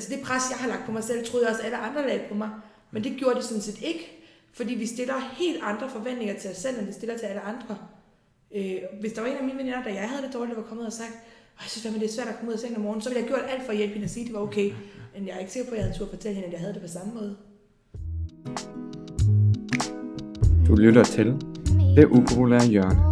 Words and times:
altså 0.00 0.14
det 0.14 0.22
pres, 0.28 0.42
jeg 0.50 0.58
har 0.58 0.68
lagt 0.68 0.84
på 0.86 0.92
mig 0.92 1.04
selv, 1.04 1.26
troede 1.26 1.46
jeg 1.46 1.52
også 1.54 1.64
alle 1.66 1.76
andre 1.76 2.06
lagde 2.08 2.22
på 2.28 2.34
mig. 2.34 2.50
Men 2.90 3.04
det 3.04 3.12
gjorde 3.18 3.36
de 3.38 3.44
sådan 3.44 3.62
set 3.62 3.82
ikke. 3.82 4.04
Fordi 4.52 4.74
vi 4.74 4.86
stiller 4.86 5.14
helt 5.38 5.60
andre 5.62 5.88
forventninger 5.90 6.34
til 6.40 6.50
os 6.50 6.56
selv, 6.56 6.78
end 6.78 6.86
vi 6.86 6.92
stiller 6.92 7.18
til 7.18 7.26
alle 7.26 7.40
andre. 7.40 7.76
Øh, 8.56 8.78
hvis 9.00 9.12
der 9.12 9.20
var 9.20 9.28
en 9.28 9.36
af 9.36 9.44
mine 9.44 9.58
veninder, 9.58 9.82
der 9.82 9.90
jeg 9.90 10.08
havde 10.08 10.22
det 10.22 10.34
dårligt, 10.34 10.56
der 10.56 10.62
var 10.62 10.68
kommet 10.68 10.86
og 10.86 10.92
sagt, 10.92 11.14
jeg 11.60 11.68
synes 11.68 11.82
fandme, 11.82 12.00
det 12.00 12.08
er 12.08 12.12
svært 12.12 12.28
at 12.28 12.36
komme 12.36 12.48
ud 12.48 12.54
af 12.54 12.60
sengen 12.60 12.76
om 12.76 12.82
morgenen, 12.82 13.02
så 13.02 13.08
ville 13.08 13.20
jeg 13.20 13.28
gjort 13.28 13.44
alt 13.48 13.62
for 13.62 13.70
at 13.72 13.76
hjælpe 13.76 13.92
hende 13.92 14.04
at 14.04 14.10
sige, 14.10 14.24
at 14.24 14.26
det 14.26 14.34
var 14.34 14.40
okay. 14.40 14.72
Men 15.14 15.26
jeg 15.26 15.34
er 15.34 15.38
ikke 15.38 15.52
sikker 15.52 15.68
på, 15.68 15.74
at 15.74 15.78
jeg 15.78 15.84
havde 15.84 15.98
tur 15.98 16.04
at 16.04 16.10
fortælle 16.10 16.34
hende, 16.34 16.46
at 16.46 16.52
jeg 16.52 16.60
havde 16.60 16.74
det 16.74 16.82
på 16.82 16.88
samme 16.88 17.12
måde. 17.14 17.36
Du 20.66 20.74
lytter 20.74 21.04
til 21.04 21.26
Det 21.96 22.04
Upopulære 22.04 22.66
Hjørne. 22.66 23.09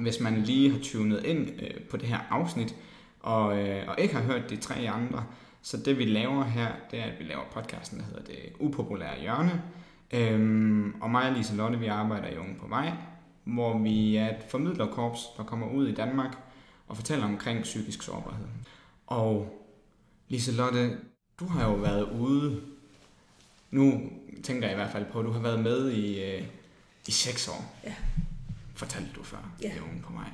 Hvis 0.00 0.20
man 0.20 0.42
lige 0.42 0.70
har 0.70 0.78
tunet 0.82 1.24
ind 1.24 1.48
øh, 1.62 1.80
på 1.90 1.96
det 1.96 2.08
her 2.08 2.18
afsnit, 2.30 2.74
og, 3.20 3.58
øh, 3.58 3.88
og 3.88 3.94
ikke 3.98 4.14
har 4.14 4.22
hørt 4.22 4.50
de 4.50 4.56
tre 4.56 4.74
andre, 4.74 5.24
så 5.62 5.76
det 5.76 5.98
vi 5.98 6.04
laver 6.04 6.44
her, 6.44 6.68
det 6.90 7.00
er, 7.00 7.04
at 7.04 7.18
vi 7.18 7.24
laver 7.24 7.42
podcasten, 7.52 7.98
der 7.98 8.04
hedder 8.04 8.22
Det 8.22 8.38
Upopulære 8.60 9.20
Hjørne. 9.20 9.62
Øhm, 10.12 10.94
og 11.00 11.10
mig 11.10 11.28
og 11.28 11.36
Lise 11.36 11.56
Lotte, 11.56 11.78
vi 11.78 11.86
arbejder 11.86 12.28
i 12.28 12.36
Unge 12.36 12.54
på 12.60 12.68
Vej, 12.68 12.92
hvor 13.44 13.78
vi 13.78 14.16
er 14.16 14.28
et 14.28 14.44
formidlerkorps, 14.48 15.20
der 15.36 15.44
kommer 15.44 15.66
ud 15.66 15.88
i 15.88 15.94
Danmark 15.94 16.36
og 16.88 16.96
fortæller 16.96 17.24
omkring 17.24 17.62
psykisk 17.62 18.02
sårbarhed. 18.02 18.46
Og 19.06 19.60
Lise 20.28 20.52
Lotte, 20.52 20.98
du 21.40 21.46
har 21.46 21.68
jo 21.68 21.74
været 21.74 22.08
ude, 22.20 22.60
nu 23.70 24.02
tænker 24.42 24.66
jeg 24.66 24.72
i 24.72 24.76
hvert 24.76 24.92
fald 24.92 25.06
på, 25.12 25.18
at 25.18 25.26
du 25.26 25.30
har 25.30 25.40
været 25.40 25.60
med 25.60 25.90
i, 25.90 26.24
øh, 26.24 26.42
i 27.08 27.10
seks 27.10 27.48
år. 27.48 27.74
Ja. 27.84 27.94
Fortalte 28.80 29.10
du 29.14 29.22
før, 29.22 29.52
Ja. 29.62 29.68
er 29.76 29.82
Unge 29.82 30.02
på 30.02 30.12
Vej. 30.12 30.30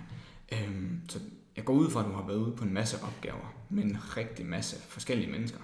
Øhm, 0.52 1.00
så 1.08 1.18
jeg 1.56 1.64
går 1.64 1.72
ud 1.74 1.90
fra, 1.90 2.00
at 2.00 2.06
du 2.06 2.12
har 2.12 2.26
været 2.26 2.36
ude 2.38 2.56
på 2.56 2.64
en 2.64 2.72
masse 2.74 3.02
opgaver 3.02 3.54
med 3.70 3.84
en 3.84 3.98
rigtig 4.16 4.46
masse 4.46 4.76
forskellige 4.88 5.30
mennesker. 5.30 5.58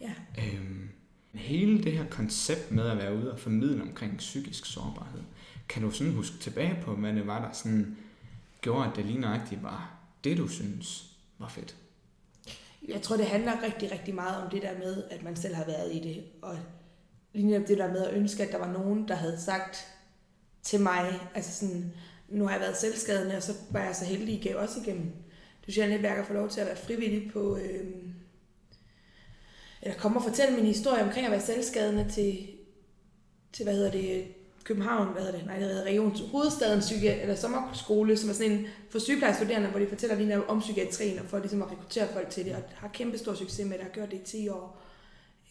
Ja. 0.00 0.12
Øhm, 0.38 0.88
hele 1.34 1.82
det 1.82 1.92
her 1.92 2.04
koncept 2.10 2.70
med 2.70 2.90
at 2.90 2.96
være 2.98 3.16
ude 3.16 3.32
og 3.32 3.38
formidle 3.38 3.82
omkring 3.82 4.16
psykisk 4.18 4.66
sårbarhed, 4.66 5.20
kan 5.68 5.82
du 5.82 5.90
sådan 5.90 6.12
huske 6.12 6.38
tilbage 6.38 6.78
på, 6.82 6.94
hvad 6.94 7.12
det 7.12 7.26
var, 7.26 7.40
der 7.46 7.52
sådan 7.52 7.96
gjorde, 8.60 8.90
at 8.90 8.96
det 8.96 9.04
lige 9.04 9.20
nøjagtigt 9.20 9.62
var 9.62 9.90
det, 10.24 10.38
du 10.38 10.48
synes 10.48 11.04
var 11.38 11.48
fedt? 11.48 11.76
Jeg 12.88 13.02
tror, 13.02 13.16
det 13.16 13.26
handler 13.26 13.62
rigtig, 13.62 13.92
rigtig 13.92 14.14
meget 14.14 14.42
om 14.44 14.50
det 14.50 14.62
der 14.62 14.78
med, 14.78 15.04
at 15.10 15.22
man 15.22 15.36
selv 15.36 15.54
har 15.54 15.64
været 15.64 15.94
i 15.94 15.98
det. 16.00 16.24
Og 16.42 16.58
lige 17.32 17.46
netop 17.46 17.68
det 17.68 17.78
der 17.78 17.92
med 17.92 18.06
at 18.06 18.14
ønske, 18.14 18.42
at 18.42 18.52
der 18.52 18.58
var 18.58 18.72
nogen, 18.72 19.08
der 19.08 19.14
havde 19.14 19.40
sagt 19.40 19.76
til 20.62 20.80
mig, 20.80 21.20
altså 21.34 21.52
sådan, 21.66 21.92
nu 22.28 22.44
har 22.44 22.52
jeg 22.52 22.60
været 22.60 22.76
selvskadende, 22.76 23.36
og 23.36 23.42
så 23.42 23.52
var 23.70 23.84
jeg 23.84 23.96
så 23.96 24.04
heldig, 24.04 24.34
I 24.34 24.48
gav 24.48 24.56
også 24.56 24.80
igennem. 24.80 25.12
Sociale 25.64 25.92
netværk 25.92 26.18
at 26.18 26.26
få 26.26 26.32
lov 26.32 26.48
til 26.48 26.60
at 26.60 26.66
være 26.66 26.76
frivillig 26.76 27.30
på, 27.32 27.56
øh, 27.56 27.86
eller 29.82 29.98
komme 29.98 30.18
og 30.18 30.24
fortælle 30.24 30.56
min 30.56 30.64
historie 30.64 31.02
omkring 31.02 31.26
at 31.26 31.32
være 31.32 31.40
selvskadende 31.40 32.10
til, 32.10 32.48
til 33.52 33.64
hvad 33.64 33.74
hedder 33.74 33.90
det, 33.90 34.24
København, 34.64 35.12
hvad 35.12 35.22
hedder 35.22 35.38
det, 35.38 35.46
nej, 35.46 35.58
det 35.58 35.68
hedder 35.68 35.84
Region 35.84 36.16
Hovedstaden 36.30 36.80
Psyki- 36.80 37.20
eller 37.22 37.34
sommerskole, 37.34 38.16
som 38.16 38.30
er 38.30 38.34
sådan 38.34 38.52
en 38.52 38.66
for 38.90 38.98
sygeplejestuderende, 38.98 39.68
hvor 39.68 39.80
de 39.80 39.86
fortæller 39.86 40.16
lige 40.16 40.28
netop 40.28 40.44
om 40.48 40.60
psykiatrien, 40.60 41.18
og 41.18 41.24
for 41.24 41.38
ligesom 41.38 41.62
at 41.62 41.70
rekruttere 41.70 42.08
folk 42.12 42.30
til 42.30 42.44
det, 42.44 42.54
og 42.54 42.62
har 42.74 42.88
kæmpe 42.88 43.18
stor 43.18 43.34
succes 43.34 43.66
med 43.66 43.76
det, 43.78 43.84
har 43.84 43.90
gjort 43.90 44.10
det 44.10 44.16
i 44.16 44.24
10 44.24 44.48
år, 44.48 44.82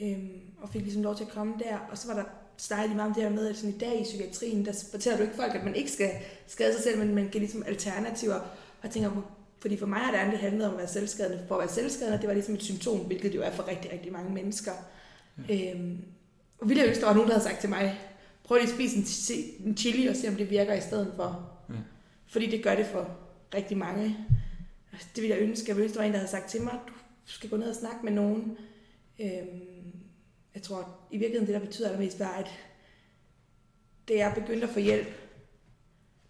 øhm, 0.02 0.42
og 0.62 0.70
fik 0.70 0.82
ligesom 0.82 1.04
lov 1.04 1.16
til 1.16 1.24
at 1.24 1.30
komme 1.30 1.54
der, 1.60 1.78
og 1.92 1.98
så 1.98 2.08
var 2.08 2.16
der 2.16 2.24
snakkede 2.58 2.90
de 2.92 2.96
meget 2.96 3.10
om 3.10 3.14
det 3.14 3.24
her 3.24 3.30
med, 3.30 3.48
at 3.50 3.56
sådan 3.58 3.76
i 3.76 3.78
dag 3.78 4.02
i 4.02 4.04
psykiatrien, 4.04 4.66
der 4.66 4.74
fortæller 4.92 5.18
du 5.18 5.24
ikke 5.24 5.36
folk, 5.36 5.56
at 5.56 5.64
man 5.64 5.76
ikke 5.76 5.92
skal 5.92 6.10
skade 6.48 6.74
sig 6.74 6.84
selv, 6.84 7.00
men 7.00 7.16
man 7.16 7.30
giver 7.30 7.40
ligesom 7.40 7.64
alternativer, 7.68 8.34
og 8.36 8.84
jeg 8.84 8.92
tænker, 8.92 9.34
fordi 9.60 9.78
for 9.78 9.86
mig 9.86 10.00
har 10.00 10.12
det 10.12 10.18
andet 10.18 10.40
handlet 10.40 10.68
om 10.68 10.72
at 10.74 10.78
være 10.78 10.88
selvskadende. 10.88 11.44
For 11.48 11.56
at 11.56 11.60
være 11.60 11.70
selvskadende, 11.70 12.18
det 12.18 12.28
var 12.28 12.34
ligesom 12.34 12.54
et 12.56 12.64
symptom, 12.64 12.98
hvilket 13.00 13.32
det 13.32 13.38
jo 13.38 13.44
er 13.44 13.52
for 13.52 13.68
rigtig, 13.68 13.92
rigtig 13.92 14.12
mange 14.12 14.34
mennesker. 14.34 14.72
Ja. 15.50 15.72
Øhm, 15.74 15.98
og 16.60 16.70
ville 16.70 16.82
jeg 16.82 16.90
ønske, 16.90 17.02
der 17.02 17.08
var 17.08 17.14
nogen, 17.14 17.30
der 17.30 17.36
havde 17.36 17.50
sagt 17.50 17.60
til 17.60 17.70
mig, 17.70 18.00
prøv 18.44 18.58
lige 18.58 18.68
at 18.68 18.74
spise 18.76 18.98
en, 18.98 19.04
chi- 19.04 19.68
en 19.68 19.78
chili 19.78 20.08
og 20.08 20.16
se, 20.16 20.28
om 20.28 20.36
det 20.36 20.50
virker 20.50 20.74
i 20.74 20.82
stedet 20.82 21.14
for. 21.16 21.50
Ja. 21.70 21.74
Fordi 22.28 22.46
det 22.52 22.64
gør 22.64 22.76
det 22.76 22.86
for 22.86 23.10
rigtig 23.54 23.78
mange. 23.78 24.18
Altså, 24.94 25.08
Det 25.16 25.22
ville 25.24 25.36
jeg 25.36 25.44
ønske. 25.44 25.66
Jeg 25.68 25.76
ville 25.76 25.84
ønske, 25.84 25.96
der 25.96 26.02
var 26.02 26.08
en, 26.08 26.14
der 26.14 26.20
havde 26.20 26.32
sagt 26.32 26.50
til 26.50 26.62
mig, 26.62 26.74
du 27.28 27.32
skal 27.32 27.50
gå 27.50 27.58
ned 27.58 27.70
og 27.70 27.76
snakke 27.76 27.98
med 28.04 28.12
nogen. 28.12 28.58
Øhm, 29.22 29.77
jeg 30.58 30.64
tror, 30.64 30.90
i 31.12 31.18
virkeligheden, 31.18 31.54
det 31.54 31.62
der 31.62 31.68
betyder 31.68 31.88
allermest, 31.88 32.20
var, 32.20 32.32
at 32.32 32.48
det 34.08 34.16
jeg 34.16 34.34
begyndte 34.36 34.68
at 34.68 34.74
få 34.74 34.80
hjælp, 34.80 35.08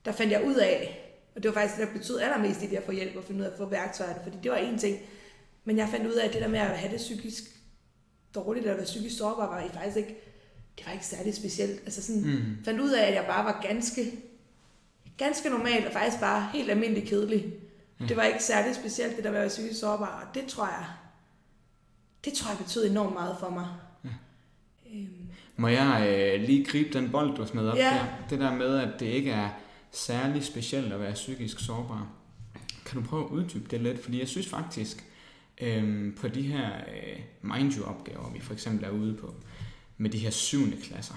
der 0.06 0.12
fandt 0.12 0.32
jeg 0.32 0.46
ud 0.48 0.56
af, 0.56 1.04
og 1.36 1.44
det 1.44 1.50
var 1.50 1.62
faktisk 1.62 1.80
det, 1.80 1.88
der 1.88 1.94
betød 1.94 2.20
allermest 2.20 2.64
i 2.64 2.68
det 2.68 2.76
at 2.78 2.84
få 2.84 2.92
hjælp 2.92 3.16
og 3.16 3.24
finde 3.24 3.40
ud 3.40 3.46
af 3.46 3.50
at 3.52 3.58
få 3.58 3.66
værktøjerne, 3.66 4.20
fordi 4.24 4.38
det 4.44 4.52
var 4.52 4.58
en 4.58 4.78
ting. 4.80 5.00
Men 5.64 5.78
jeg 5.78 5.90
fandt 5.90 6.08
ud 6.08 6.14
af, 6.14 6.28
at 6.28 6.34
det 6.34 6.42
der 6.42 6.48
med 6.48 6.60
at 6.60 6.68
have 6.80 6.92
det 6.92 6.98
psykisk 6.98 7.44
dårligt, 8.36 8.64
eller 8.64 8.76
være 8.76 8.86
psykisk 8.86 9.18
sårbar, 9.18 9.46
var 9.48 9.70
faktisk 9.74 9.98
ikke, 9.98 10.16
det 10.78 10.86
var 10.86 10.92
ikke 10.94 11.06
særlig 11.06 11.36
specielt. 11.36 11.82
Altså 11.82 12.04
sådan, 12.04 12.22
Mm. 12.22 12.64
fandt 12.66 12.80
ud 12.82 12.92
af, 12.92 13.08
at 13.08 13.14
jeg 13.14 13.26
bare 13.28 13.46
var 13.46 13.66
ganske, 13.68 14.12
ganske 15.18 15.50
normal, 15.50 15.88
og 15.88 15.94
faktisk 15.94 16.20
bare 16.22 16.50
helt 16.54 16.72
almindelig 16.72 17.08
kedelig. 17.08 17.54
Mm. 18.00 18.08
Det 18.08 18.18
var 18.18 18.24
ikke 18.24 18.44
særlig 18.44 18.76
specielt, 18.76 19.16
det 19.16 19.24
der 19.24 19.30
med 19.32 19.38
at 19.40 19.42
være 19.42 19.50
psykisk 19.50 19.80
sårbar, 19.80 20.26
og 20.28 20.36
det 20.36 20.48
tror 20.48 20.66
jeg, 20.66 20.86
det 22.26 22.34
tror 22.34 22.50
jeg 22.50 22.58
betød 22.58 22.90
enormt 22.90 23.14
meget 23.14 23.36
for 23.40 23.50
mig. 23.50 23.68
Øhm, 24.94 25.08
Må 25.56 25.68
jeg 25.68 26.08
øh, 26.36 26.48
lige 26.48 26.66
gribe 26.66 26.90
den 26.94 27.10
bold, 27.10 27.36
du 27.38 27.46
smed 27.48 27.68
op 27.70 27.78
Ja. 27.78 27.82
der? 27.90 28.06
Det 28.30 28.40
der 28.40 28.56
med, 28.56 28.78
at 28.78 29.00
det 29.00 29.06
ikke 29.06 29.32
er 29.32 29.50
særlig 29.92 30.44
specielt 30.44 30.94
at 30.94 31.00
være 31.00 31.14
psykisk 31.14 31.60
sårbar. 31.60 32.08
Kan 32.86 33.02
du 33.02 33.08
prøve 33.08 33.24
at 33.26 33.30
uddybe 33.30 33.68
det 33.72 33.82
lidt? 33.82 34.04
Fordi 34.04 34.20
jeg 34.20 34.28
synes 34.28 34.48
faktisk, 34.48 35.06
øhm, 35.62 36.16
på 36.22 36.28
de 36.28 36.42
her 36.42 36.70
øh, 36.78 37.20
mind 37.42 37.74
you 37.78 37.84
opgaver, 37.86 38.32
vi 38.34 38.40
for 38.40 38.54
eksempel 38.54 38.86
er 38.86 38.90
ude 38.90 39.14
på, 39.14 39.34
med 39.98 40.10
de 40.10 40.18
her 40.18 40.30
syvende 40.30 40.78
klasser 40.84 41.16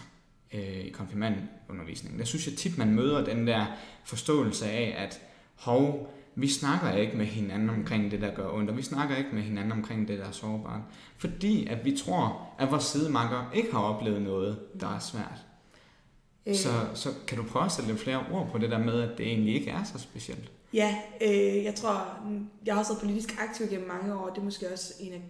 øh, 0.55 0.81
i 0.81 0.91
konfirmandundervisningen, 0.91 2.19
der 2.19 2.25
synes 2.27 2.47
jeg 2.47 2.55
tit, 2.57 2.79
man 2.79 2.95
møder 2.95 3.25
den 3.25 3.47
der 3.47 3.67
forståelse 4.05 4.67
af, 4.71 4.95
at 5.05 5.21
hov, 5.55 6.15
vi 6.35 6.49
snakker 6.49 6.93
ikke 6.93 7.17
med 7.17 7.27
hinanden 7.27 7.71
omkring 7.71 8.11
det, 8.11 8.21
der 8.21 8.35
gør 8.35 8.53
ondt, 8.53 8.71
og 8.71 8.77
vi 8.77 8.83
snakker 8.83 9.17
ikke 9.17 9.31
med 9.33 9.43
hinanden 9.43 9.73
omkring 9.73 10.09
det, 10.09 10.19
der 10.19 10.25
er 10.25 10.31
sårbart. 10.31 10.81
Fordi 11.19 11.67
at 11.67 11.85
vi 11.85 11.97
tror, 11.97 12.49
at 12.59 12.71
vores 12.71 12.85
sidemakker 12.85 13.51
ikke 13.55 13.73
har 13.73 13.81
oplevet 13.81 14.23
noget, 14.23 14.59
der 14.81 14.95
er 14.95 14.99
svært. 14.99 15.47
øh, 16.47 16.55
Så, 16.55 16.69
så 16.95 17.09
kan 17.27 17.39
du 17.39 17.45
prøve 17.45 17.65
at 17.65 17.73
sætte 17.73 17.91
lidt 17.91 18.03
flere 18.03 18.25
ord 18.33 18.51
på 18.53 18.59
det 18.59 18.71
der 18.71 18.79
med, 18.79 19.01
at 19.01 19.19
det 19.19 19.27
egentlig 19.27 19.55
ikke 19.55 19.71
er 19.71 19.85
så 19.85 19.99
specielt? 19.99 20.53
Ja, 20.75 20.97
øh, 21.21 21.65
jeg 21.65 21.75
tror, 21.75 22.21
jeg 22.67 22.75
har 22.75 22.81
også 22.81 22.93
været 22.93 23.03
politisk 23.03 23.37
aktiv 23.41 23.67
gennem 23.69 23.89
mange 23.89 24.15
år, 24.15 24.29
og 24.29 24.35
det 24.35 24.41
er 24.41 24.45
måske 24.45 24.73
også 24.73 24.95
en 25.01 25.13
af, 25.13 25.23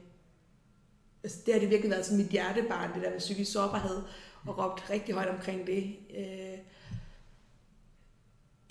altså 1.23 1.39
det 1.47 1.55
har 1.55 1.61
det 1.61 1.71
virkelig 1.71 1.91
været 1.91 2.07
som 2.07 2.17
mit 2.17 2.27
hjertebarn, 2.27 2.95
det 2.95 3.03
der 3.03 3.11
med 3.11 3.19
psykisk 3.19 3.53
sårbarhed, 3.53 4.03
og 4.47 4.59
råbt 4.59 4.91
rigtig 4.91 5.15
højt 5.15 5.29
omkring 5.29 5.67
det. 5.67 5.97
Øh, 6.19 6.59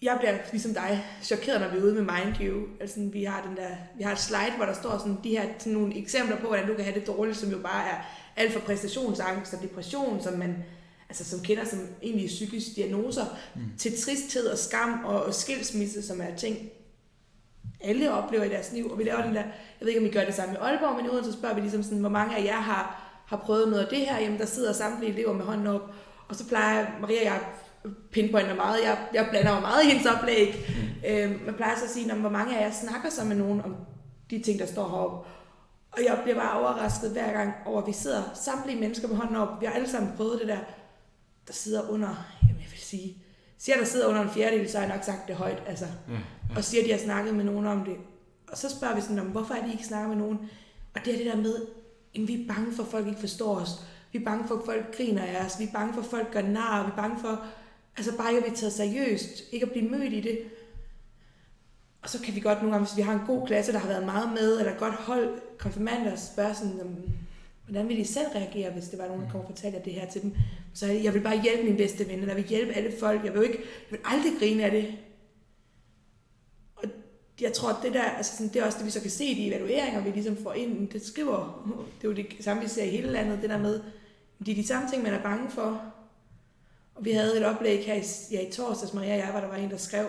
jeg 0.01 0.15
bliver 0.19 0.37
ligesom 0.51 0.73
dig 0.73 1.05
chokeret, 1.21 1.61
når 1.61 1.69
vi 1.69 1.77
er 1.77 1.81
ude 1.81 1.93
med 1.93 2.01
MindU. 2.01 2.65
Altså, 2.79 2.99
vi 3.13 3.23
har, 3.23 3.41
den 3.47 3.57
der, 3.57 3.69
vi 3.97 4.03
har 4.03 4.11
et 4.11 4.19
slide, 4.19 4.55
hvor 4.57 4.65
der 4.65 4.73
står 4.73 4.97
sådan, 4.97 5.17
de 5.23 5.29
her 5.29 5.45
sådan 5.59 5.73
nogle 5.73 5.97
eksempler 5.97 6.37
på, 6.37 6.47
hvordan 6.47 6.67
du 6.67 6.73
kan 6.73 6.83
have 6.83 6.99
det 6.99 7.07
dårligt, 7.07 7.37
som 7.37 7.51
jo 7.51 7.57
bare 7.57 7.89
er 7.89 7.95
alt 8.35 8.53
fra 8.53 8.59
præstationsangst 8.59 9.53
og 9.53 9.61
depression, 9.61 10.21
som 10.21 10.33
man 10.33 10.55
altså, 11.09 11.25
som 11.25 11.39
kender 11.39 11.65
som 11.65 11.79
egentlig 12.03 12.27
psykiske 12.27 12.71
diagnoser, 12.75 13.25
mm. 13.55 13.61
til 13.77 14.01
tristhed 14.01 14.47
og 14.47 14.57
skam 14.57 15.05
og, 15.05 15.23
og 15.23 15.33
skilsmisse, 15.33 16.07
som 16.07 16.21
er 16.21 16.35
ting, 16.37 16.57
alle 17.81 18.13
oplever 18.13 18.43
i 18.43 18.49
deres 18.49 18.71
liv. 18.71 18.91
Og 18.91 18.99
vi 18.99 19.03
laver 19.03 19.21
den 19.21 19.35
der, 19.35 19.41
jeg 19.41 19.51
ved 19.79 19.87
ikke, 19.87 19.99
om 19.99 20.05
vi 20.05 20.11
gør 20.11 20.25
det 20.25 20.33
samme 20.33 20.53
i 20.53 20.57
Aalborg, 20.57 20.95
men 20.95 21.05
i 21.05 21.09
Odense 21.09 21.33
spørger 21.33 21.55
vi 21.55 21.61
ligesom 21.61 21.83
sådan, 21.83 21.99
hvor 21.99 22.09
mange 22.09 22.37
af 22.37 22.43
jer 22.43 22.59
har, 22.59 23.11
har 23.25 23.37
prøvet 23.37 23.69
noget 23.69 23.83
af 23.83 23.89
det 23.89 23.99
her. 23.99 24.19
Jamen, 24.19 24.39
der 24.39 24.45
sidder 24.45 24.73
samtlige 24.73 25.13
elever 25.13 25.33
med 25.33 25.45
hånden 25.45 25.67
op, 25.67 25.91
og 26.27 26.35
så 26.35 26.47
plejer 26.47 26.87
Maria, 27.01 27.23
jeg 27.23 27.41
pinpointer 28.11 28.55
meget, 28.55 28.83
jeg, 28.83 28.97
jeg 29.13 29.27
blander 29.29 29.55
jo 29.55 29.59
meget 29.59 29.83
i 29.83 29.87
hendes 29.87 30.05
oplæg. 30.05 30.55
Mm. 30.69 31.09
Øhm, 31.09 31.39
man 31.45 31.53
plejer 31.53 31.77
så 31.77 31.83
at 31.83 31.89
sige, 31.89 32.07
"Nå, 32.07 32.13
men 32.13 32.21
hvor 32.21 32.29
mange 32.29 32.57
af 32.57 32.65
jer 32.65 32.71
snakker 32.71 33.09
så 33.09 33.25
med 33.25 33.35
nogen 33.35 33.61
om 33.61 33.75
de 34.29 34.39
ting, 34.41 34.59
der 34.59 34.65
står 34.65 34.89
heroppe. 34.89 35.29
Og 35.91 35.99
jeg 36.05 36.19
bliver 36.23 36.37
bare 36.39 36.59
overrasket 36.59 37.11
hver 37.11 37.33
gang 37.33 37.53
over, 37.65 37.81
at 37.81 37.87
vi 37.87 37.93
sidder 37.93 38.23
samtlige 38.33 38.79
mennesker 38.79 39.07
med 39.07 39.15
hånden 39.17 39.35
op. 39.35 39.61
Vi 39.61 39.65
har 39.65 39.73
alle 39.73 39.89
sammen 39.89 40.11
prøvet 40.17 40.39
det 40.39 40.47
der, 40.47 40.57
der 41.47 41.53
sidder 41.53 41.89
under, 41.89 42.07
jamen 42.43 42.61
jeg 42.61 42.71
vil 42.71 42.79
sige, 42.79 43.23
siger 43.57 43.77
der 43.77 43.85
sidder 43.85 44.07
under 44.07 44.21
en 44.21 44.29
fjerdedel, 44.29 44.69
så 44.69 44.77
har 44.77 44.85
jeg 44.85 44.95
nok 44.95 45.03
sagt 45.03 45.27
det 45.27 45.35
højt, 45.35 45.63
altså. 45.67 45.85
Ja, 45.85 46.13
ja. 46.13 46.19
Og 46.57 46.63
siger, 46.63 46.81
at 46.81 46.87
de 46.87 46.91
har 46.91 46.99
snakket 46.99 47.35
med 47.35 47.43
nogen 47.43 47.65
om 47.67 47.85
det. 47.85 47.95
Og 48.51 48.57
så 48.57 48.69
spørger 48.69 48.95
vi 48.95 49.01
sådan, 49.01 49.19
om, 49.19 49.25
hvorfor 49.25 49.53
er 49.53 49.65
de 49.65 49.71
ikke 49.71 49.85
snakker 49.85 50.07
med 50.09 50.17
nogen? 50.17 50.39
Og 50.95 51.05
det 51.05 51.13
er 51.13 51.17
det 51.17 51.25
der 51.25 51.35
med, 51.35 51.55
at 52.15 52.27
vi 52.27 52.43
er 52.43 52.53
bange 52.53 52.71
for, 52.75 52.83
at 52.83 52.89
folk 52.89 53.07
ikke 53.07 53.19
forstår 53.19 53.55
os. 53.55 53.69
Vi 54.11 54.19
er 54.19 54.25
bange 54.25 54.47
for, 54.47 54.55
at 54.55 54.61
folk 54.65 54.97
griner 54.97 55.23
af 55.23 55.45
os. 55.45 55.59
Vi 55.59 55.63
er 55.63 55.71
bange 55.73 55.93
for, 55.93 56.01
at 56.01 56.07
folk 56.07 56.31
gør 56.31 56.41
nar. 56.41 56.83
Vi 56.83 56.91
er 56.91 56.95
bange 56.95 57.19
for, 57.19 57.45
altså 57.97 58.17
bare 58.17 58.29
ikke 58.29 58.37
at 58.37 58.43
blive 58.43 58.55
taget 58.55 58.73
seriøst. 58.73 59.43
Ikke 59.51 59.65
at 59.65 59.71
blive 59.71 59.89
mødt 59.89 60.13
i 60.13 60.21
det. 60.21 60.39
Og 62.01 62.09
så 62.09 62.21
kan 62.21 62.35
vi 62.35 62.39
godt 62.39 62.57
nogle 62.57 62.71
gange, 62.71 62.87
hvis 62.87 62.97
vi 62.97 63.01
har 63.01 63.13
en 63.13 63.25
god 63.27 63.47
klasse, 63.47 63.71
der 63.73 63.79
har 63.79 63.87
været 63.87 64.05
meget 64.05 64.31
med, 64.31 64.59
eller 64.59 64.73
et 64.73 64.79
godt 64.79 64.93
hold 64.93 65.41
konfirmander, 65.57 66.15
spørge 66.15 66.55
sådan, 66.55 67.13
hvordan 67.65 67.89
vil 67.89 67.97
de 67.97 68.05
selv 68.05 68.27
reagere, 68.35 68.71
hvis 68.71 68.87
det 68.87 68.99
var 68.99 69.07
nogen, 69.07 69.23
der 69.23 69.29
kom 69.29 69.41
og 69.41 69.47
fortalte 69.47 69.81
det 69.85 69.93
her 69.93 70.09
til 70.09 70.21
dem. 70.21 70.35
Så 70.73 70.85
jeg 70.85 71.13
vil 71.13 71.21
bare 71.21 71.41
hjælpe 71.41 71.63
min 71.63 71.77
bedste 71.77 72.07
ven, 72.07 72.19
eller 72.19 72.27
jeg 72.27 72.35
vil 72.35 72.45
hjælpe 72.45 72.73
alle 72.73 72.91
folk. 72.99 73.25
Jeg 73.25 73.33
vil, 73.33 73.37
jo 73.37 73.43
ikke, 73.43 73.57
jeg 73.57 73.91
vil 73.91 73.99
aldrig 74.05 74.31
grine 74.39 74.63
af 74.63 74.71
det. 74.71 74.97
Og 76.75 76.83
jeg 77.41 77.53
tror, 77.53 77.69
at 77.69 77.83
det 77.83 77.93
der, 77.93 78.03
altså 78.03 78.37
sådan, 78.37 78.53
det 78.53 78.61
er 78.61 78.65
også 78.65 78.77
det, 78.77 78.85
vi 78.85 78.91
så 78.91 79.01
kan 79.01 79.11
se 79.11 79.25
i 79.25 79.33
de 79.33 79.47
evalueringer, 79.47 80.03
vi 80.03 80.09
ligesom 80.09 80.37
får 80.43 80.53
ind. 80.53 80.89
Det 80.89 81.05
skriver, 81.05 81.69
det 82.01 82.07
er 82.07 82.11
jo 82.11 82.15
det 82.15 82.27
samme, 82.39 82.63
vi 82.63 82.67
ser 82.67 82.83
i 82.83 82.89
hele 82.89 83.11
landet, 83.11 83.41
det 83.41 83.49
der 83.49 83.57
med, 83.57 83.81
det 84.39 84.51
er 84.51 84.55
de 84.55 84.67
samme 84.67 84.89
ting, 84.89 85.03
man 85.03 85.13
er 85.13 85.23
bange 85.23 85.49
for. 85.49 85.93
Og 86.99 87.05
vi 87.05 87.11
havde 87.11 87.37
et 87.37 87.45
oplæg 87.45 87.85
her 87.85 87.93
i, 87.93 88.03
ja, 88.31 88.47
i 88.47 88.51
torsdags, 88.51 88.93
Maria 88.93 89.13
og 89.13 89.17
jeg, 89.17 89.31
hvor 89.31 89.39
der 89.39 89.47
var 89.47 89.55
en, 89.55 89.69
der 89.69 89.77
skrev, 89.77 90.07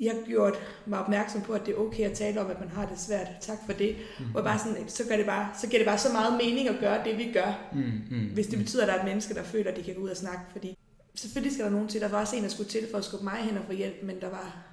har 0.00 0.26
gjort 0.26 0.54
mig 0.86 0.98
opmærksom 0.98 1.40
på, 1.42 1.52
at 1.52 1.66
det 1.66 1.74
er 1.74 1.78
okay 1.78 2.04
at 2.04 2.12
tale 2.12 2.40
om, 2.40 2.50
at 2.50 2.60
man 2.60 2.68
har 2.68 2.86
det 2.86 3.00
svært. 3.00 3.28
Tak 3.40 3.58
for 3.66 3.72
det. 3.72 3.96
Mm. 4.18 4.34
Og 4.34 4.44
bare 4.44 4.58
sådan, 4.58 4.88
så, 4.88 5.04
gør 5.08 5.16
det 5.16 5.26
bare, 5.26 5.48
så 5.60 5.66
giver 5.66 5.78
det 5.78 5.86
bare 5.86 5.98
så 5.98 6.12
meget 6.12 6.40
mening 6.44 6.68
at 6.68 6.76
gøre 6.80 7.04
det, 7.04 7.18
vi 7.18 7.32
gør. 7.32 7.68
Mm, 7.72 8.02
mm, 8.10 8.30
hvis 8.34 8.46
det 8.46 8.58
betyder, 8.58 8.82
at 8.82 8.88
der 8.88 8.94
er 8.94 8.98
et 8.98 9.04
menneske, 9.04 9.34
der 9.34 9.42
føler, 9.42 9.70
at 9.70 9.76
de 9.76 9.82
kan 9.82 9.94
gå 9.94 10.00
ud 10.00 10.08
og 10.08 10.16
snakke. 10.16 10.42
Fordi 10.52 10.78
selvfølgelig 11.14 11.52
skal 11.52 11.64
der 11.64 11.70
nogen 11.70 11.88
til. 11.88 12.00
Der 12.00 12.08
var 12.08 12.20
også 12.20 12.36
en, 12.36 12.42
der 12.42 12.48
skulle 12.48 12.70
til 12.70 12.88
for 12.90 12.98
at 12.98 13.04
skubbe 13.04 13.24
mig 13.24 13.38
hen 13.38 13.56
og 13.56 13.64
få 13.66 13.72
hjælp, 13.72 14.02
men 14.02 14.20
der 14.20 14.30
var... 14.30 14.66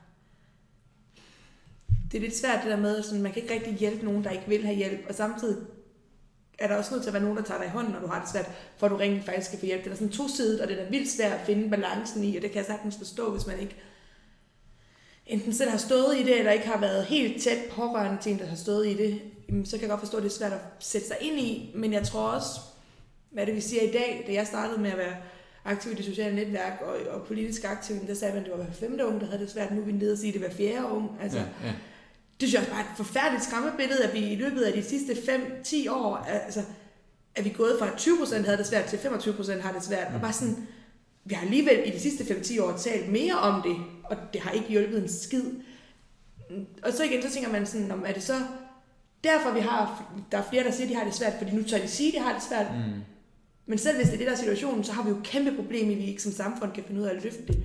Det 2.12 2.18
er 2.18 2.22
lidt 2.22 2.38
svært 2.38 2.64
det 2.64 2.72
der 2.72 2.78
med, 2.78 2.98
at 2.98 3.22
man 3.22 3.32
kan 3.32 3.42
ikke 3.42 3.54
rigtig 3.54 3.74
hjælpe 3.74 4.06
nogen, 4.06 4.24
der 4.24 4.30
ikke 4.30 4.48
vil 4.48 4.66
have 4.66 4.76
hjælp. 4.78 5.00
Og 5.10 5.16
samtidig 5.16 5.58
er 6.64 6.68
der 6.68 6.76
også 6.76 6.94
nødt 6.94 7.04
til 7.04 7.10
at 7.10 7.14
være 7.14 7.24
nogen, 7.24 7.38
der 7.38 7.44
tager 7.44 7.60
dig 7.60 7.68
i 7.68 7.70
hånden, 7.70 7.94
når 7.94 8.00
du 8.00 8.08
har 8.08 8.22
det 8.22 8.30
svært, 8.30 8.50
for 8.78 8.86
at 8.86 8.92
du 8.92 8.96
rent 8.96 9.26
faktisk 9.26 9.48
skal 9.48 9.60
få 9.60 9.66
hjælp. 9.66 9.84
Det 9.84 9.92
er 9.92 9.96
sådan 9.96 10.10
to 10.10 10.28
sider, 10.28 10.64
og 10.64 10.70
det 10.70 10.82
er 10.82 10.90
vildt 10.90 11.12
svært 11.12 11.32
at 11.32 11.46
finde 11.46 11.70
balancen 11.70 12.24
i, 12.24 12.36
og 12.36 12.42
det 12.42 12.52
kan 12.52 12.58
jeg 12.58 12.66
sagtens 12.66 12.98
forstå, 12.98 13.32
hvis 13.32 13.48
man 13.48 13.60
ikke 13.60 13.76
enten 15.26 15.54
selv 15.54 15.70
har 15.70 15.78
stået 15.78 16.18
i 16.18 16.24
det, 16.24 16.40
eller 16.40 16.52
ikke 16.52 16.68
har 16.68 16.80
været 16.80 17.06
helt 17.06 17.44
tæt 17.44 17.58
pårørende 17.72 18.22
til 18.22 18.32
en, 18.32 18.40
der 18.40 18.46
har 18.46 18.56
stået 18.56 18.88
i 18.88 18.94
det, 18.94 19.22
så 19.66 19.72
kan 19.72 19.82
jeg 19.82 19.90
godt 19.90 20.00
forstå, 20.00 20.18
at 20.18 20.24
det 20.24 20.30
er 20.30 20.34
svært 20.34 20.54
at 20.54 20.60
sætte 20.80 21.08
sig 21.08 21.18
ind 21.22 21.40
i. 21.40 21.72
Men 21.76 21.94
jeg 21.94 22.04
tror 22.04 22.28
også, 22.28 22.60
hvad 23.32 23.46
det 23.46 23.56
vi 23.56 23.62
siger 23.62 23.82
i 23.82 23.92
dag, 23.92 24.24
da 24.28 24.34
jeg 24.34 24.48
startede 24.48 24.82
med 24.82 24.92
at 24.92 24.98
være 24.98 25.16
aktiv 25.66 25.92
i 25.92 25.96
det 25.96 26.06
sociale 26.06 26.36
netværk 26.36 26.82
og, 26.82 27.14
og 27.16 27.28
politisk 27.28 27.64
aktiv, 27.64 27.96
der 28.08 28.14
sagde 28.14 28.34
man, 28.34 28.44
at 28.44 28.50
det 28.50 28.58
var 28.58 28.64
hver 28.64 28.74
femte 28.74 29.06
unge, 29.06 29.20
der 29.20 29.26
havde 29.26 29.42
det 29.42 29.52
svært. 29.52 29.72
Nu 29.72 29.82
er 29.82 29.86
vi 29.86 29.92
nede 29.92 30.12
og 30.12 30.18
sige, 30.18 30.28
at 30.28 30.34
det 30.34 30.50
var 30.50 30.56
fjerde 30.56 30.88
unge. 30.88 31.10
Altså, 31.22 31.38
ja, 31.38 31.46
ja. 31.64 31.74
Det 32.44 32.50
synes 32.50 32.64
jeg 32.64 32.74
bare 32.74 32.82
er 32.82 32.90
et 32.92 32.98
forfærdeligt 32.98 33.44
skræmmebillede, 33.44 34.04
at 34.04 34.14
vi 34.14 34.20
i 34.20 34.36
løbet 34.36 34.62
af 34.62 34.74
de 34.74 34.84
sidste 34.84 35.14
5-10 35.64 35.92
år, 35.92 36.16
altså, 36.16 36.62
at 37.36 37.46
vi 37.46 37.50
er 37.50 37.54
gået 37.54 37.76
fra 37.80 37.88
20% 37.88 38.46
havde 38.46 38.58
det 38.58 38.68
svært 38.68 38.86
til 38.86 38.98
25% 38.98 39.62
har 39.62 39.72
det 39.72 39.84
svært. 39.84 40.08
Og 40.16 40.22
bare 40.22 40.34
sådan, 40.34 40.68
vi 41.26 41.34
har 41.34 41.46
alligevel 41.46 41.82
i 41.86 41.92
de 41.92 42.00
sidste 42.00 42.24
5-10 42.24 42.64
år 42.64 42.78
talt 42.78 43.12
mere 43.12 43.34
om 43.34 43.62
det, 43.62 43.76
og 44.04 44.18
det 44.34 44.42
har 44.42 44.52
ikke 44.52 44.70
hjulpet 44.70 45.02
en 45.02 45.10
skid. 45.10 45.44
Og 46.84 46.94
så 46.94 47.04
igen, 47.04 47.22
så 47.22 47.32
tænker 47.32 47.52
man 47.52 47.66
sådan, 47.66 47.92
er 48.06 48.14
det 48.14 48.24
så 48.24 48.34
derfor, 49.24 49.52
vi 49.52 49.60
har, 49.60 50.14
der 50.32 50.38
er 50.38 50.44
flere, 50.50 50.64
der 50.64 50.72
siger, 50.72 50.88
de 50.88 50.96
har 50.96 51.04
det 51.04 51.14
svært, 51.14 51.34
fordi 51.38 51.56
nu 51.56 51.64
tør 51.64 51.78
de 51.78 51.88
sige, 51.88 52.12
de 52.12 52.20
har 52.20 52.34
det 52.34 52.44
svært. 52.44 52.68
Mm. 52.76 53.02
Men 53.66 53.78
selv 53.78 53.98
hvis 53.98 54.08
det 54.08 54.14
er 54.14 54.18
det, 54.18 54.28
der 54.28 54.34
er 54.34 54.38
situationen, 54.38 54.84
så 54.84 54.92
har 54.92 55.04
vi 55.04 55.10
jo 55.10 55.18
kæmpe 55.24 55.56
problem, 55.56 55.92
at 55.92 55.98
vi 55.98 56.06
ikke 56.06 56.24
som 56.24 56.32
samfund 56.32 56.72
kan 56.72 56.84
finde 56.84 57.02
ud 57.02 57.06
af 57.06 57.16
at 57.16 57.24
løfte 57.24 57.48
det. 57.48 57.64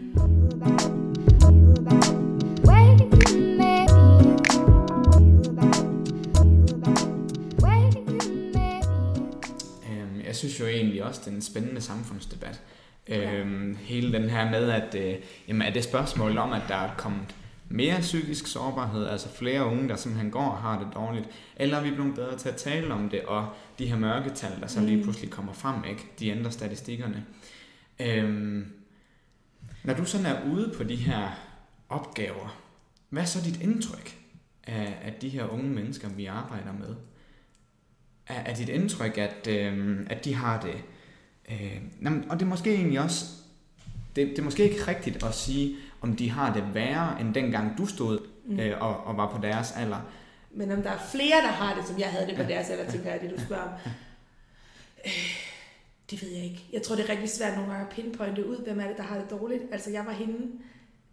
Synes 10.39 10.61
jo 10.61 10.67
egentlig 10.67 11.05
også, 11.05 11.21
det 11.25 11.31
er 11.31 11.37
en 11.37 11.43
spændende 11.43 11.81
samfundsdebat. 11.81 12.61
Ja. 13.09 13.35
Øhm, 13.35 13.77
hele 13.81 14.13
den 14.13 14.31
her 14.31 14.51
med, 14.51 14.71
at 14.71 14.95
øh, 14.95 15.15
jamen, 15.49 15.63
er 15.63 15.73
det 15.73 15.85
spørgsmål 15.85 16.39
om, 16.39 16.53
at 16.53 16.63
der 16.69 16.75
er 16.75 16.95
kommet 16.97 17.35
mere 17.69 18.01
psykisk 18.01 18.47
sårbarhed, 18.47 19.07
altså 19.07 19.29
flere 19.29 19.65
unge, 19.65 19.89
der 19.89 19.97
simpelthen 19.97 20.31
går 20.31 20.49
og 20.49 20.59
har 20.59 20.79
det 20.79 20.89
dårligt, 20.95 21.29
eller 21.57 21.77
er 21.77 21.83
vi 21.83 21.91
blevet 21.91 22.15
bedre 22.15 22.39
til 22.39 22.49
at 22.49 22.57
tale 22.57 22.95
om 22.95 23.09
det, 23.09 23.21
og 23.21 23.49
de 23.79 23.87
her 23.87 23.97
mørketal, 23.97 24.61
der 24.61 24.67
så 24.67 24.81
lige 24.81 24.97
mm. 24.97 25.03
pludselig 25.03 25.31
kommer 25.31 25.53
frem, 25.53 25.85
ikke? 25.85 26.07
de 26.19 26.29
ændrer 26.29 26.51
statistikkerne. 26.51 27.25
Øhm, 28.01 28.67
når 29.85 29.95
du 29.95 30.05
sådan 30.05 30.27
er 30.27 30.51
ude 30.53 30.73
på 30.77 30.85
de 30.85 30.97
her 30.97 31.29
opgaver, 31.89 32.61
hvad 33.09 33.23
er 33.23 33.27
så 33.27 33.39
dit 33.45 33.63
indtryk 33.63 34.19
af, 34.67 34.99
af 35.03 35.13
de 35.21 35.29
her 35.29 35.45
unge 35.45 35.71
mennesker, 35.71 36.09
vi 36.09 36.27
arbejder 36.27 36.73
med? 36.73 36.97
Er, 38.29 38.35
er 38.35 38.55
dit 38.55 38.69
indtryk, 38.69 39.19
at, 39.19 39.47
øh, 39.49 39.97
at 40.11 40.25
de 40.25 40.35
har 40.35 40.61
det 40.61 40.85
Øh, 41.51 41.81
og 42.29 42.41
det 42.41 42.47
er 42.47 42.51
måske 42.51 42.75
egentlig 42.75 43.01
også, 43.01 43.25
det, 44.17 44.27
det 44.29 44.39
er 44.39 44.43
måske 44.43 44.71
ikke 44.71 44.89
rigtigt 44.89 45.25
at 45.25 45.35
sige, 45.35 45.77
om 46.01 46.17
de 46.17 46.31
har 46.31 46.55
det 46.55 46.75
værre, 46.75 47.21
end 47.21 47.35
dengang 47.35 47.79
du 47.79 47.87
stod 47.87 48.19
mm. 48.45 48.61
øh, 48.61 48.83
og, 48.83 49.05
og 49.05 49.17
var 49.17 49.31
på 49.37 49.43
deres 49.43 49.73
alder. 49.77 50.11
Men 50.51 50.71
om 50.71 50.83
der 50.83 50.91
er 50.91 50.99
flere, 51.13 51.37
der 51.43 51.49
har 51.49 51.75
det, 51.75 51.89
som 51.89 51.99
jeg 51.99 52.09
havde 52.09 52.27
det 52.27 52.37
på 52.37 52.43
ja. 52.43 52.49
deres 52.49 52.71
alder, 52.71 52.91
tænker 52.91 53.11
jeg, 53.11 53.21
det 53.21 53.31
du 53.31 53.41
spørger 53.45 53.63
om. 53.63 53.71
Øh, 55.07 55.13
det 56.11 56.23
ved 56.23 56.29
jeg 56.29 56.45
ikke. 56.45 56.65
Jeg 56.73 56.83
tror, 56.83 56.97
det 56.97 57.05
er 57.05 57.09
rigtig 57.09 57.31
svært 57.31 57.57
nogle 57.57 57.73
gange 57.73 57.87
at 57.87 57.93
pinpointe 57.93 58.49
ud, 58.49 58.65
hvem 58.65 58.81
er 58.81 58.87
det, 58.87 58.97
der 58.97 59.03
har 59.03 59.19
det 59.19 59.31
dårligt. 59.31 59.63
Altså, 59.73 59.91
jeg 59.91 60.07
var 60.07 60.13
hende, 60.13 60.53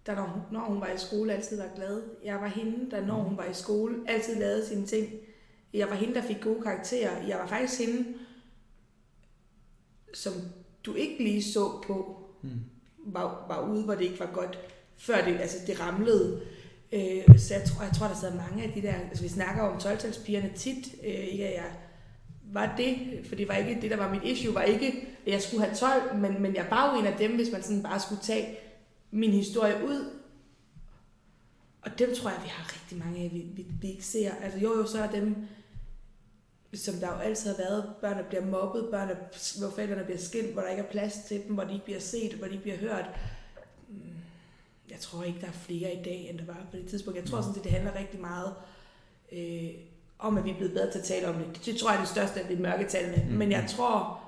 der 0.05 0.15
når, 0.15 0.47
når 0.51 0.59
hun 0.59 0.81
var 0.81 0.87
i 0.87 0.97
skole, 0.97 1.33
altid 1.33 1.57
var 1.57 1.69
glad. 1.75 2.01
Jeg 2.25 2.35
var 2.35 2.47
hende, 2.47 2.91
der 2.91 3.05
når 3.05 3.21
hun 3.21 3.37
var 3.37 3.45
i 3.45 3.53
skole, 3.53 3.95
altid 4.07 4.35
lavede 4.35 4.67
sine 4.67 4.85
ting. 4.85 5.09
Jeg 5.75 5.89
var 5.89 5.95
hende, 5.95 6.15
der 6.15 6.21
fik 6.21 6.41
gode 6.41 6.61
karakterer. 6.61 7.27
Jeg 7.27 7.37
var 7.37 7.47
faktisk 7.47 7.79
hende, 7.79 8.05
som 10.13 10.33
du 10.85 10.93
ikke 10.93 11.23
lige 11.23 11.43
så 11.43 11.83
på, 11.87 12.25
mm. 12.41 12.59
var, 13.05 13.45
var 13.47 13.69
ude, 13.69 13.83
hvor 13.83 13.95
det 13.95 14.03
ikke 14.03 14.19
var 14.19 14.31
godt, 14.33 14.59
før 14.97 15.25
det, 15.25 15.37
altså 15.39 15.57
det 15.67 15.79
ramlede. 15.79 16.41
Øh, 16.91 17.39
så 17.39 17.53
jeg 17.53 17.63
tror, 17.63 17.83
jeg 17.83 17.93
tror, 17.97 18.07
der 18.07 18.15
sidder 18.15 18.35
mange 18.35 18.63
af 18.63 18.71
de 18.71 18.81
der, 18.81 18.93
altså 18.93 19.23
vi 19.23 19.29
snakker 19.29 19.63
om 19.63 19.79
12 19.79 19.99
tit, 20.55 20.95
øh, 21.03 21.13
ikke 21.13 21.47
at 21.47 21.55
jeg 21.55 21.71
var 22.51 22.75
det, 22.77 22.97
for 23.27 23.35
det 23.35 23.47
var 23.47 23.55
ikke 23.55 23.81
det, 23.81 23.91
der 23.91 23.97
var 23.97 24.13
mit 24.13 24.23
issue, 24.23 24.55
var 24.55 24.61
ikke, 24.61 25.07
at 25.25 25.31
jeg 25.31 25.41
skulle 25.41 25.63
have 25.63 25.75
12, 25.75 26.15
men, 26.15 26.41
men 26.41 26.55
jeg 26.55 26.67
var 26.69 26.93
jo 26.93 26.99
en 26.99 27.07
af 27.07 27.17
dem, 27.17 27.35
hvis 27.35 27.51
man 27.51 27.63
sådan 27.63 27.83
bare 27.83 27.99
skulle 27.99 28.21
tage 28.21 28.57
min 29.11 29.31
historie 29.31 29.85
ud. 29.87 30.11
Og 31.81 31.99
dem 31.99 32.15
tror 32.15 32.29
jeg, 32.29 32.39
vi 32.43 32.49
har 32.49 32.73
rigtig 32.73 32.97
mange 32.97 33.23
af, 33.23 33.31
vi, 33.33 33.45
vi, 33.55 33.65
vi 33.81 33.91
ikke 33.91 34.05
ser. 34.05 34.31
Altså 34.43 34.59
jo, 34.59 34.77
jo, 34.77 34.87
så 34.87 35.03
er 35.03 35.11
dem, 35.11 35.35
som 36.77 36.95
der 36.95 37.07
jo 37.07 37.19
altid 37.19 37.49
har 37.49 37.57
været, 37.57 37.93
børn, 38.01 38.17
der 38.17 38.23
bliver 38.23 38.45
mobbet, 38.45 38.87
børn, 38.91 39.09
der, 39.09 39.15
hvor 39.59 39.69
forældrene 39.69 40.03
bliver 40.03 40.19
skilt, 40.19 40.53
hvor 40.53 40.61
der 40.61 40.69
ikke 40.69 40.83
er 40.83 40.91
plads 40.91 41.13
til 41.27 41.43
dem, 41.47 41.53
hvor 41.53 41.63
de 41.63 41.73
ikke 41.73 41.85
bliver 41.85 41.99
set, 41.99 42.33
hvor 42.33 42.47
de 42.47 42.51
ikke 42.51 42.63
bliver 42.63 42.77
hørt. 42.77 43.05
Mm, 43.89 43.95
jeg 44.89 44.99
tror 44.99 45.23
ikke, 45.23 45.41
der 45.41 45.47
er 45.47 45.51
flere 45.51 45.93
i 45.93 46.03
dag, 46.03 46.29
end 46.29 46.39
der 46.39 46.45
var 46.45 46.67
på 46.71 46.77
det 46.77 46.87
tidspunkt. 46.89 47.19
Jeg 47.19 47.27
tror 47.29 47.41
sådan, 47.41 47.57
at 47.57 47.63
det 47.63 47.71
handler 47.71 47.95
rigtig 47.95 48.21
meget 48.21 48.53
øh, 49.31 49.69
om, 50.19 50.37
at 50.37 50.45
vi 50.45 50.49
er 50.49 50.55
blevet 50.55 50.73
bedre 50.73 50.91
til 50.91 50.99
at 50.99 51.05
tale 51.05 51.27
om 51.27 51.35
det. 51.35 51.65
Det 51.65 51.77
tror 51.77 51.89
jeg 51.89 51.97
er 51.97 52.01
det 52.01 52.09
største 52.09 52.41
af 52.41 52.47
det 52.47 52.59
mørketallene. 52.59 53.25
Mm. 53.29 53.35
Men 53.35 53.51
jeg 53.51 53.65
tror, 53.69 54.21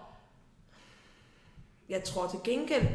jeg 1.89 2.03
tror 2.03 2.27
til 2.27 2.39
gengæld, 2.43 2.85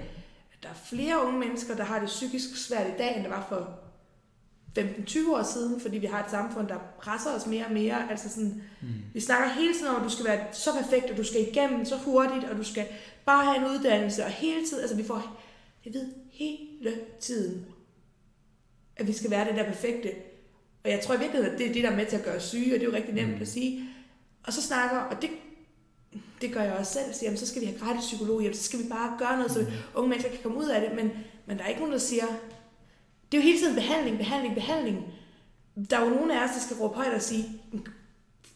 at 0.53 0.63
der 0.63 0.69
er 0.69 0.75
flere 0.75 1.27
unge 1.27 1.39
mennesker, 1.39 1.77
der 1.77 1.85
har 1.85 1.99
det 1.99 2.07
psykisk 2.07 2.67
svært 2.67 2.87
i 2.87 2.99
dag, 2.99 3.17
end 3.17 3.25
der 3.25 3.31
var 3.31 3.47
for 3.49 3.82
15-20 4.79 5.33
år 5.33 5.43
siden, 5.43 5.81
fordi 5.81 5.99
vi 5.99 6.07
har 6.07 6.25
et 6.25 6.31
samfund, 6.31 6.69
der 6.69 6.79
presser 6.99 7.31
os 7.31 7.47
mere 7.47 7.67
og 7.67 7.73
mere. 7.73 8.11
Altså 8.11 8.29
sådan, 8.29 8.63
mm. 8.83 8.89
Vi 9.15 9.21
snakker 9.21 9.49
hele 9.49 9.75
tiden 9.75 9.87
om, 9.87 9.97
at 9.97 10.05
du 10.05 10.11
skal 10.11 10.25
være 10.25 10.47
så 10.53 10.71
perfekt, 10.73 11.11
og 11.11 11.17
du 11.17 11.25
skal 11.25 11.49
igennem 11.49 11.85
så 11.85 11.97
hurtigt, 11.97 12.45
og 12.45 12.57
du 12.57 12.65
skal 12.65 12.87
bare 13.27 13.45
have 13.45 13.57
en 13.57 13.71
uddannelse, 13.77 14.25
og 14.25 14.31
hele 14.31 14.67
tiden, 14.67 14.81
altså 14.81 14.97
vi 14.97 15.05
får, 15.05 15.43
jeg 15.85 15.95
ved, 15.95 16.07
hele 16.31 16.97
tiden, 17.21 17.67
at 18.97 19.07
vi 19.07 19.13
skal 19.13 19.31
være 19.31 19.49
det 19.49 19.57
der 19.57 19.65
perfekte. 19.65 20.11
Og 20.85 20.91
jeg 20.91 21.01
tror 21.01 21.15
i 21.15 21.19
virkeligheden, 21.19 21.53
at 21.53 21.59
det 21.59 21.69
er 21.69 21.73
det, 21.73 21.85
der 21.85 21.91
er 21.91 21.97
med 21.97 22.07
til 22.07 22.17
at 22.17 22.25
gøre 22.25 22.37
os 22.37 22.43
syge, 22.43 22.75
og 22.75 22.81
det 22.81 22.87
er 22.87 22.91
jo 22.91 22.97
rigtig 22.97 23.15
nemt 23.15 23.35
mm. 23.35 23.43
at 23.43 23.49
sige. 23.49 23.85
Og 24.45 24.53
så 24.53 24.63
snakker, 24.63 24.99
og 24.99 25.23
det, 25.23 25.31
det 26.41 26.53
gør 26.53 26.63
jeg 26.63 26.73
også 26.73 26.93
selv, 26.93 27.15
siger, 27.15 27.29
jamen, 27.29 27.39
så 27.39 27.47
skal 27.47 27.61
vi 27.61 27.67
have 27.67 27.79
gratis 27.79 28.05
psykologhjælp, 28.05 28.55
så 28.55 28.63
skal 28.63 28.79
vi 28.79 28.89
bare 28.89 29.17
gøre 29.19 29.37
noget, 29.37 29.53
så 29.53 29.61
mm. 29.61 29.67
unge 29.95 30.09
mennesker 30.09 30.31
kan 30.31 30.41
komme 30.43 30.59
ud 30.59 30.69
af 30.69 30.81
det, 30.81 30.97
men, 30.97 31.11
men 31.47 31.59
der 31.59 31.65
er 31.65 31.69
ikke 31.69 31.81
nogen, 31.81 31.93
der 31.93 31.99
siger, 31.99 32.25
det 33.33 33.39
er 33.39 33.43
jo 33.43 33.47
hele 33.47 33.59
tiden 33.59 33.75
behandling, 33.75 34.19
behandling, 34.19 34.55
behandling. 34.55 35.05
Der 35.91 35.97
er 35.97 36.05
jo 36.05 36.11
nogen 36.11 36.31
af 36.31 36.45
os, 36.45 36.51
der 36.51 36.61
skal 36.61 36.77
råbe 36.77 36.95
højt 36.95 37.15
og 37.15 37.23
sige, 37.23 37.45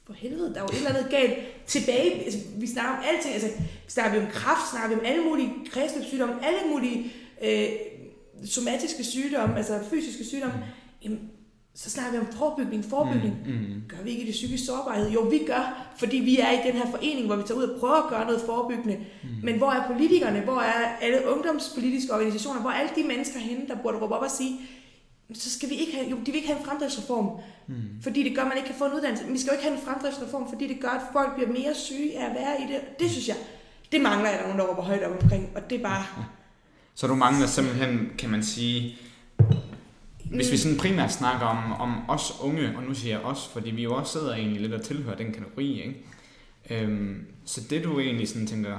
for 0.06 0.12
helvede, 0.12 0.54
der 0.54 0.56
er 0.56 0.61
jo 0.61 0.68
et 0.73 0.76
eller 0.76 0.90
andet 0.90 1.11
galt 1.11 1.35
tilbage. 1.66 2.25
Altså, 2.25 2.38
vi 2.56 2.66
snakker 2.66 2.92
om 2.92 3.04
alting. 3.04 3.35
Altså, 3.35 3.49
snakker 3.88 4.18
vi 4.21 4.26
om 4.26 4.33
kraft, 4.33 4.71
snakker 4.71 4.88
vi 4.88 4.95
om 4.95 5.06
alle 5.06 5.25
mulige 5.25 5.52
kredsløbssygdomme, 5.71 6.47
alle 6.47 6.59
mulige 6.71 7.12
øh, 7.42 7.68
somatiske 8.45 9.04
sygdomme, 9.04 9.56
altså 9.56 9.80
fysiske 9.90 10.25
sygdomme. 10.25 10.64
Jamen, 11.04 11.30
så 11.76 11.90
snakker 11.90 12.12
vi 12.12 12.18
om 12.18 12.33
forebygning, 12.33 12.85
forebygning. 12.85 13.37
Mm, 13.47 13.52
mm. 13.52 13.83
Gør 13.88 14.02
vi 14.04 14.11
ikke 14.11 14.26
det 14.26 14.33
psykisk 14.33 14.66
sårbarhed? 14.66 15.11
Jo, 15.11 15.21
vi 15.21 15.40
gør, 15.47 15.87
fordi 15.99 16.16
vi 16.16 16.38
er 16.38 16.50
i 16.50 16.66
den 16.66 16.73
her 16.73 16.90
forening, 16.90 17.26
hvor 17.26 17.37
vi 17.37 17.42
tager 17.42 17.59
ud 17.59 17.64
og 17.64 17.80
prøver 17.80 17.95
at 17.95 18.11
gøre 18.11 18.25
noget 18.25 18.42
forebyggende. 18.47 18.97
Mm. 18.97 19.28
Men 19.42 19.59
hvor 19.59 19.71
er 19.71 19.87
politikerne? 19.87 20.40
Hvor 20.40 20.61
er 20.61 20.97
alle 21.00 21.18
ungdomspolitiske 21.28 22.14
organisationer? 22.14 22.61
Hvor 22.61 22.71
er 22.71 22.75
alle 22.75 22.92
de 22.97 23.02
mennesker 23.09 23.38
henne, 23.38 23.68
der 23.68 23.76
burde 23.83 23.99
råbe 23.99 24.14
op 24.14 24.23
og 24.23 24.30
sige, 24.30 24.61
så 25.35 25.50
skal 25.50 25.71
vi 25.71 25.75
ikke 25.75 25.97
have, 25.97 26.11
jo, 26.11 26.16
de 26.16 26.25
vil 26.25 26.35
ikke 26.35 26.49
have 26.49 26.59
en 26.59 26.64
fremdriftsreform, 26.64 27.30
mm. 27.66 28.02
fordi 28.02 28.23
det 28.23 28.35
gør, 28.35 28.42
at 28.42 28.49
man 28.49 28.56
ikke 28.56 28.66
kan 28.66 28.78
få 28.78 28.85
en 28.85 28.92
uddannelse. 28.92 29.25
Men 29.25 29.33
vi 29.33 29.38
skal 29.38 29.50
jo 29.50 29.52
ikke 29.52 29.64
have 29.64 29.78
en 29.78 29.85
fremdriftsreform, 29.85 30.49
fordi 30.49 30.68
det 30.68 30.80
gør, 30.80 30.88
at 30.88 31.02
folk 31.12 31.35
bliver 31.35 31.50
mere 31.52 31.75
syge 31.75 32.18
af 32.18 32.26
at 32.30 32.35
være 32.35 32.61
i 32.62 32.73
det. 32.73 32.80
Det 33.00 33.11
synes 33.11 33.28
jeg, 33.28 33.37
det 33.92 34.00
mangler 34.00 34.30
jeg, 34.30 34.38
der 34.38 34.45
nogen, 34.45 34.61
der 34.61 34.66
råber 34.66 34.83
højt 34.83 35.02
op 35.02 35.23
omkring, 35.23 35.50
og 35.56 35.71
det 35.71 35.78
er 35.78 35.83
bare... 35.83 36.04
Så 36.99 37.06
du 37.06 37.14
mangler 37.14 37.47
simpelthen, 37.47 38.11
kan 38.18 38.30
man 38.30 38.42
sige, 38.42 38.99
hvis 40.30 40.52
vi 40.52 40.56
sådan 40.56 40.78
primært 40.78 41.12
snakker 41.12 41.47
om, 41.47 41.73
om 41.73 42.11
os 42.11 42.33
unge, 42.42 42.76
og 42.76 42.83
nu 42.83 42.95
siger 42.95 43.16
jeg 43.16 43.25
os, 43.25 43.50
fordi 43.52 43.71
vi 43.71 43.83
jo 43.83 43.95
også 43.95 44.12
sidder 44.12 44.35
egentlig 44.35 44.61
lidt 44.62 44.73
og 44.73 44.83
tilhører 44.83 45.16
den 45.16 45.33
kategori, 45.33 45.83
ikke? 45.83 46.04
Øhm, 46.71 47.25
så 47.45 47.61
det 47.71 47.85
du 47.85 48.00
egentlig 48.00 48.28
sådan 48.28 48.47
tænker, 48.47 48.78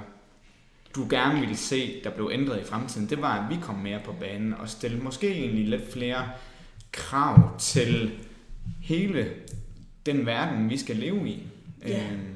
du 0.96 1.08
gerne 1.10 1.39
ville 1.39 1.58
se, 1.58 2.01
der 2.04 2.10
blev 2.10 2.30
ændret 2.34 2.62
i 2.62 2.63
fremtiden, 2.63 3.10
det 3.10 3.22
var, 3.22 3.44
at 3.44 3.56
vi 3.56 3.62
kom 3.62 3.75
mere 3.75 4.00
på 4.06 4.16
banen 4.20 4.54
og 4.54 4.70
stille 4.70 4.98
måske 5.00 5.32
egentlig 5.32 5.68
lidt 5.68 5.92
flere 5.94 6.30
krav 6.92 7.60
til 7.60 8.12
hele 8.82 9.30
den 10.06 10.25
verden, 10.25 10.70
vi 10.70 10.77
skal 10.77 10.96
leve 10.96 11.30
i. 11.30 11.44
Ja. 11.88 12.04
Øhm, 12.12 12.34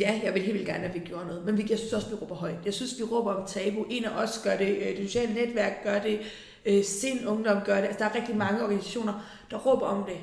Ja, 0.00 0.20
jeg 0.24 0.34
vil 0.34 0.42
helt 0.42 0.54
vildt 0.54 0.68
gerne, 0.68 0.84
at 0.84 0.94
vi 0.94 0.98
gjorde 0.98 1.26
noget. 1.26 1.44
Men 1.44 1.58
vi, 1.58 1.66
jeg 1.70 1.78
synes 1.78 1.92
også, 1.92 2.08
vi 2.08 2.14
råber 2.14 2.34
højt. 2.34 2.56
Jeg 2.64 2.74
synes, 2.74 2.94
vi 2.98 3.04
råber 3.04 3.32
om 3.34 3.46
tabu. 3.48 3.86
En 3.90 4.04
af 4.04 4.22
os 4.22 4.40
gør 4.44 4.56
det. 4.56 4.76
øh, 4.76 4.96
Det 4.96 5.06
sociale 5.06 5.34
netværk 5.34 5.72
gør 5.84 5.98
det. 6.02 6.20
Øh, 6.66 6.84
Sind 6.84 7.26
Ungdom 7.26 7.60
gør 7.64 7.76
det. 7.76 7.86
Altså, 7.86 7.98
der 7.98 8.10
er 8.10 8.14
rigtig 8.14 8.36
mange 8.36 8.62
organisationer, 8.62 9.24
der 9.50 9.56
råber 9.56 9.86
om 9.86 10.04
det. 10.04 10.16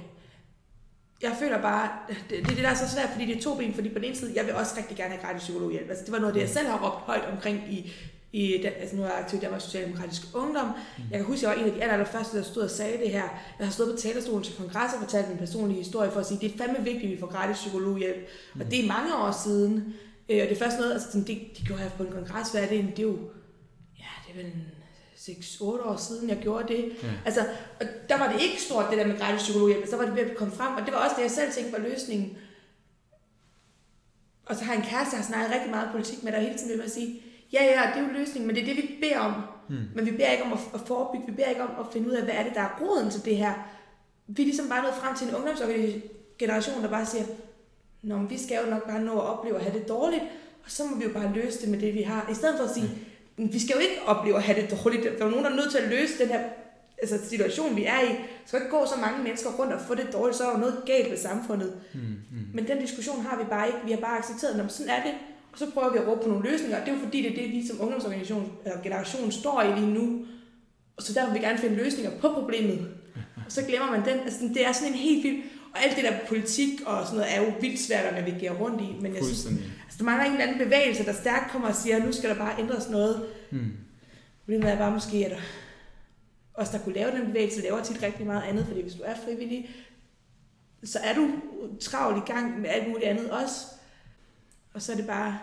Jeg 1.22 1.36
føler 1.40 1.62
bare, 1.62 1.90
det, 2.10 2.18
det 2.30 2.40
er 2.40 2.44
det, 2.44 2.58
der 2.58 2.70
er 2.70 2.76
så 2.76 2.90
svært, 2.90 3.10
fordi 3.10 3.26
det 3.26 3.38
er 3.38 3.42
to 3.42 3.56
ben. 3.56 3.74
Fordi 3.74 3.90
på 3.90 3.96
den 4.00 4.04
ene 4.04 4.16
side, 4.16 4.32
jeg 4.36 4.46
vil 4.46 4.54
også 4.54 4.74
rigtig 4.78 4.98
gerne 4.98 5.10
have 5.14 5.22
gratis 5.26 5.42
psykologhjælp. 5.44 5.90
Altså, 5.90 6.04
det 6.06 6.12
var 6.12 6.20
noget 6.20 6.32
af 6.32 6.34
det, 6.34 6.42
jeg 6.42 6.50
selv 6.50 6.68
har 6.68 6.86
råbt 6.86 7.02
højt 7.02 7.26
omkring 7.34 7.58
i, 7.70 7.92
i 8.32 8.64
altså 8.64 8.96
nu 8.96 9.02
er 9.04 9.08
jeg 9.08 9.18
aktiv 9.20 9.38
i 9.38 9.42
Danmarks 9.42 9.64
Socialdemokratiske 9.64 10.28
Ungdom. 10.34 10.68
Jeg 11.12 11.20
kan 11.20 11.26
huske, 11.26 11.48
jeg 11.48 11.56
var 11.56 11.64
en 11.64 11.70
af 11.70 11.76
de 11.76 11.82
aller, 11.82 11.94
aller 11.94 12.06
første, 12.06 12.38
der 12.38 12.44
stod 12.44 12.64
og 12.64 12.70
sagde 12.70 12.98
det 12.98 13.10
her. 13.12 13.24
Jeg 13.60 13.68
har 13.68 13.72
stået 13.72 13.96
på 13.96 14.02
talerstolen 14.02 14.44
til 14.44 14.56
kongres 14.58 14.94
og 14.94 15.00
fortalt 15.00 15.30
min 15.30 15.38
personlige 15.38 15.78
historie 15.78 16.12
for 16.12 16.20
at 16.20 16.26
sige, 16.26 16.40
det 16.40 16.54
er 16.54 16.58
fandme 16.58 16.84
vigtigt, 16.84 17.06
at 17.06 17.12
vi 17.12 17.20
får 17.20 17.28
gratis 17.28 17.58
psykologhjælp. 17.58 18.28
Og 18.60 18.72
det 18.72 18.84
er 18.84 18.88
mange 18.88 19.16
år 19.16 19.32
siden. 19.44 19.94
Øh, 20.30 20.42
Og 20.44 20.50
det 20.50 20.52
er 20.52 20.60
først 20.60 20.78
noget, 20.78 20.94
altså 20.94 21.18
det, 21.18 21.28
det 21.28 21.64
gjorde 21.66 21.82
jeg 21.82 21.92
på 21.98 22.04
en 22.04 22.12
kongres, 22.12 22.52
hvad 22.52 22.64
er 22.64 22.68
det? 22.68 22.86
Det 22.98 23.00
er 23.00 23.04
jo, 23.04 23.18
ja, 24.00 24.12
det 24.28 24.32
er 24.34 24.44
vel 24.44 24.46
en 24.46 24.64
6-8 25.30 25.64
år 25.64 25.96
siden, 25.96 26.30
jeg 26.30 26.38
gjorde 26.38 26.74
det. 26.74 26.96
Ja. 27.04 27.08
Altså, 27.26 27.42
og 27.80 27.86
der 28.10 28.18
var 28.18 28.32
det 28.32 28.42
ikke 28.42 28.62
stort, 28.62 28.86
det 28.90 28.98
der 28.98 29.08
med 29.08 29.20
gratis 29.20 29.42
psykologhjælp, 29.42 29.88
så 29.90 29.98
var 29.98 30.06
det 30.06 30.16
ved 30.16 30.24
at 30.24 30.38
komme 30.38 30.54
frem, 30.54 30.74
og 30.74 30.86
det 30.86 30.94
var 30.94 31.00
også 31.00 31.16
det, 31.16 31.24
jeg 31.24 31.32
selv 31.32 31.52
tænkte 31.52 31.72
var 31.72 31.90
løsningen. 31.90 32.38
Og 34.46 34.56
så 34.56 34.64
har 34.64 34.74
jeg 34.74 34.84
en 34.84 34.90
kæreste, 34.90 35.16
jeg 35.16 35.24
har 35.24 35.28
snakket 35.28 35.52
rigtig 35.56 35.72
meget 35.72 35.90
politik 35.92 36.24
med, 36.24 36.32
der 36.32 36.40
hele 36.40 36.58
tiden 36.58 36.78
vil 36.78 36.86
at 36.86 36.92
sige, 36.92 37.22
ja, 37.54 37.64
ja, 37.64 37.92
det 37.94 38.04
er 38.04 38.08
jo 38.08 38.20
løsningen, 38.20 38.48
men 38.48 38.56
det 38.56 38.62
er 38.64 38.74
det, 38.74 38.84
vi 38.84 38.98
beder 39.02 39.20
om. 39.20 39.34
Mm. 39.70 39.76
Men 39.96 40.06
vi 40.06 40.12
beder 40.12 40.32
ikke 40.32 40.44
om 40.44 40.54
at, 40.74 40.82
forebygge, 40.88 41.26
vi 41.28 41.32
beder 41.32 41.50
ikke 41.50 41.64
om 41.64 41.86
at 41.86 41.94
finde 41.94 42.08
ud 42.08 42.14
af, 42.14 42.24
hvad 42.24 42.34
er 42.34 42.44
det, 42.44 42.56
der 42.56 42.62
er 42.62 42.80
roden 42.82 43.12
til 43.12 43.26
det 43.26 43.38
her. 43.38 43.54
Vi 44.28 44.42
er 44.42 44.46
ligesom 44.46 44.70
bare 44.70 44.84
nået 44.84 44.96
frem 44.96 45.16
til 45.16 45.28
en 45.28 45.36
ungdomsgeneration, 45.36 46.84
der 46.84 46.90
bare 46.90 47.06
siger, 47.06 47.26
Nå, 48.04 48.18
men 48.18 48.30
vi 48.30 48.38
skal 48.38 48.60
jo 48.64 48.70
nok 48.70 48.88
bare 48.88 49.02
nå 49.02 49.20
at 49.20 49.28
opleve 49.28 49.56
at 49.56 49.64
have 49.64 49.80
det 49.80 49.90
dårligt, 49.90 50.24
og 50.64 50.72
så 50.72 50.84
må 50.86 50.98
vi 50.98 51.04
jo 51.04 51.14
bare 51.14 51.34
løse 51.34 51.62
det 51.62 51.70
med 51.70 51.80
det, 51.80 51.94
vi 51.94 52.02
har. 52.02 52.28
I 52.32 52.34
stedet 52.34 52.58
for 52.58 52.64
at 52.64 52.74
sige, 52.74 52.90
vi 53.38 53.60
skal 53.60 53.74
jo 53.74 53.80
ikke 53.80 54.00
opleve 54.06 54.36
at 54.36 54.44
have 54.44 54.62
det 54.62 54.72
dårligt. 54.72 55.04
Der 55.04 55.26
er 55.26 55.30
nogen, 55.30 55.46
der 55.46 55.52
er 55.52 55.56
nødt 55.56 55.72
til 55.72 55.78
at 55.78 55.90
løse 55.90 56.20
den 56.20 56.28
her 56.28 56.42
altså, 57.02 57.30
situation, 57.30 57.76
vi 57.76 57.86
er 57.86 58.02
i. 58.02 58.08
Der 58.08 58.46
skal 58.46 58.60
ikke 58.60 58.72
gå 58.72 58.86
så 58.86 59.02
mange 59.02 59.24
mennesker 59.24 59.50
rundt 59.60 59.74
og 59.74 59.82
få 59.88 59.96
det 59.96 60.10
dårligt, 60.14 60.38
så 60.38 60.44
er 60.44 60.52
der 60.52 60.60
noget 60.60 60.84
galt 60.86 61.10
med 61.10 61.18
samfundet. 61.18 61.74
mm, 61.94 62.00
mm. 62.00 62.48
Men 62.54 62.68
den 62.68 62.80
diskussion 62.80 63.22
har 63.22 63.38
vi 63.38 63.44
bare 63.50 63.68
ikke. 63.68 63.80
Vi 63.86 63.92
har 63.92 64.00
bare 64.00 64.18
accepteret, 64.18 64.60
at 64.60 64.72
sådan 64.72 64.94
er 64.98 65.04
det. 65.04 65.14
Og 65.52 65.60
så 65.60 65.72
prøver 65.72 65.92
vi 65.92 65.98
at 65.98 66.08
råbe 66.08 66.22
på 66.24 66.30
nogle 66.30 66.50
løsninger. 66.52 66.80
Og 66.80 66.86
det 66.86 66.92
er 66.92 66.96
jo 66.96 67.04
fordi, 67.04 67.22
det 67.22 67.32
er 67.32 67.42
det, 67.42 67.52
vi 67.52 67.68
som 67.68 67.82
ungdomsorganisation 67.82 68.52
eller 68.66 68.82
generation 68.82 69.32
står 69.32 69.62
i 69.62 69.80
lige 69.80 69.94
nu. 69.94 70.26
Og 70.98 71.04
så 71.04 71.14
der 71.14 71.26
vil 71.26 71.34
vi 71.34 71.46
gerne 71.46 71.58
finde 71.58 71.76
løsninger 71.76 72.12
på 72.12 72.30
problemet. 72.30 72.88
Og 73.46 73.52
så 73.52 73.62
glemmer 73.62 73.92
man 73.92 74.06
den. 74.06 74.20
Altså, 74.20 74.40
det 74.54 74.66
er 74.66 74.72
sådan 74.72 74.94
en 74.94 75.00
helt 75.00 75.24
vild... 75.24 75.44
Og 75.74 75.84
alt 75.84 75.96
det 75.96 76.04
der 76.04 76.14
politik 76.28 76.70
og 76.86 77.06
sådan 77.06 77.20
noget 77.20 77.36
er 77.36 77.42
jo 77.42 77.54
vildt 77.62 77.80
svært 77.80 78.06
at 78.06 78.14
navigere 78.14 78.54
rundt 78.60 78.82
i. 78.82 78.96
Men 79.02 79.16
jeg 79.16 79.24
synes. 79.24 79.48
Altså, 79.94 80.06
der 80.06 80.12
mangler 80.12 80.26
en 80.26 80.32
eller 80.32 80.54
anden 80.54 80.66
bevægelse, 80.66 81.06
der 81.06 81.14
stærkt 81.14 81.52
kommer 81.52 81.68
og 81.68 81.76
siger, 81.76 82.06
nu 82.06 82.12
skal 82.12 82.30
der 82.30 82.36
bare 82.36 82.60
ændres 82.60 82.90
noget. 82.90 83.26
Mm. 83.52 83.72
Problemet 84.40 84.72
er 84.72 84.78
bare 84.78 84.92
måske, 84.92 85.26
at 85.26 85.40
os, 86.54 86.70
der 86.70 86.80
kunne 86.80 86.96
lave 86.96 87.12
den 87.12 87.26
bevægelse, 87.26 87.62
laver 87.62 87.84
tit 87.84 88.04
rigtig 88.04 88.26
meget 88.26 88.44
andet, 88.44 88.66
fordi 88.66 88.82
hvis 88.82 88.94
du 88.94 89.04
er 89.06 89.16
frivillig, 89.26 89.70
så 90.84 91.00
er 91.04 91.14
du 91.16 91.30
travlt 91.82 92.18
i 92.18 92.32
gang 92.32 92.62
med 92.62 92.70
alt 92.70 92.88
muligt 92.88 93.06
andet 93.06 93.32
også. 93.32 93.66
Og 94.74 94.82
så 94.82 94.92
er 94.92 94.96
det 94.96 95.08
bare 95.08 95.40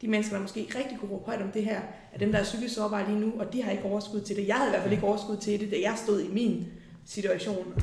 de 0.00 0.08
mennesker, 0.08 0.36
der 0.36 0.42
måske 0.42 0.60
ikke 0.60 0.78
rigtig 0.78 0.98
kunne 0.98 1.10
råbe 1.10 1.26
højt 1.26 1.42
om 1.42 1.52
det 1.52 1.64
her, 1.64 1.80
er 2.12 2.18
dem, 2.18 2.32
der 2.32 2.38
er 2.38 2.44
psykisk 2.44 2.74
sårbare 2.74 3.08
lige 3.08 3.20
nu, 3.20 3.32
og 3.38 3.52
de 3.52 3.62
har 3.62 3.70
ikke 3.70 3.84
overskud 3.84 4.20
til 4.20 4.36
det. 4.36 4.48
Jeg 4.48 4.56
havde 4.56 4.68
i 4.68 4.70
hvert 4.70 4.82
fald 4.82 4.92
ikke 4.92 5.06
overskud 5.06 5.36
til 5.36 5.60
det, 5.60 5.70
da 5.70 5.76
jeg 5.82 5.94
stod 5.96 6.22
i 6.22 6.28
min 6.28 6.66
situation. 7.04 7.74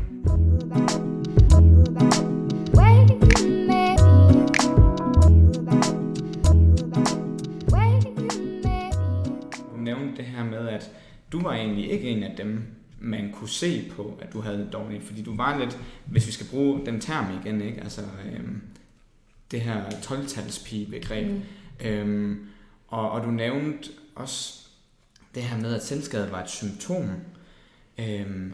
Du 11.31 11.41
var 11.41 11.53
egentlig 11.53 11.91
ikke 11.91 12.09
en 12.09 12.23
af 12.23 12.35
dem, 12.37 12.63
man 12.99 13.31
kunne 13.31 13.49
se 13.49 13.91
på, 13.95 14.19
at 14.21 14.33
du 14.33 14.41
havde 14.41 14.57
det 14.57 14.73
dårligt. 14.73 15.03
Fordi 15.03 15.21
du 15.21 15.35
var 15.35 15.59
lidt, 15.59 15.79
hvis 16.05 16.27
vi 16.27 16.31
skal 16.31 16.47
bruge 16.51 16.85
den 16.85 17.01
term 17.01 17.25
igen, 17.41 17.61
ikke? 17.61 17.81
Altså, 17.81 18.01
øhm, 18.25 18.61
det 19.51 19.61
her 19.61 19.85
12-talspige-begreb. 19.85 21.27
Mm. 21.27 21.41
Øhm, 21.85 22.47
og, 22.87 23.11
og 23.11 23.23
du 23.23 23.31
nævnte 23.31 23.89
også 24.15 24.67
det 25.35 25.43
her 25.43 25.57
med, 25.57 25.75
at 25.75 25.83
selvskade 25.83 26.31
var 26.31 26.43
et 26.43 26.49
symptom. 26.49 27.09
Øhm, 27.99 28.53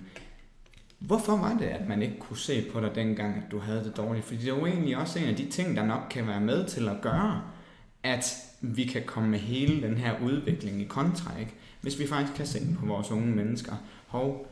hvorfor 0.99 1.37
var 1.37 1.57
det, 1.57 1.65
at 1.65 1.87
man 1.87 2.01
ikke 2.01 2.19
kunne 2.19 2.37
se 2.37 2.65
på 2.71 2.79
dig 2.79 2.95
dengang, 2.95 3.35
at 3.35 3.51
du 3.51 3.59
havde 3.59 3.83
det 3.83 3.97
dårligt? 3.97 4.25
Fordi 4.25 4.39
det 4.39 4.49
er 4.49 4.57
jo 4.57 4.65
egentlig 4.65 4.97
også 4.97 5.19
en 5.19 5.25
af 5.25 5.35
de 5.35 5.49
ting, 5.49 5.75
der 5.75 5.85
nok 5.85 6.01
kan 6.09 6.27
være 6.27 6.41
med 6.41 6.67
til 6.67 6.89
at 6.89 7.01
gøre, 7.01 7.41
at 8.03 8.35
vi 8.61 8.83
kan 8.83 9.03
komme 9.05 9.29
med 9.29 9.39
hele 9.39 9.87
den 9.87 9.97
her 9.97 10.19
udvikling 10.23 10.81
i 10.81 10.85
kontra, 10.85 11.39
ikke? 11.39 11.53
Hvis 11.87 11.99
vi 11.99 12.07
faktisk 12.07 12.37
kan 12.37 12.45
se 12.45 12.59
på 12.79 12.85
vores 12.85 13.11
unge 13.11 13.35
mennesker, 13.35 13.73
hov, 14.07 14.51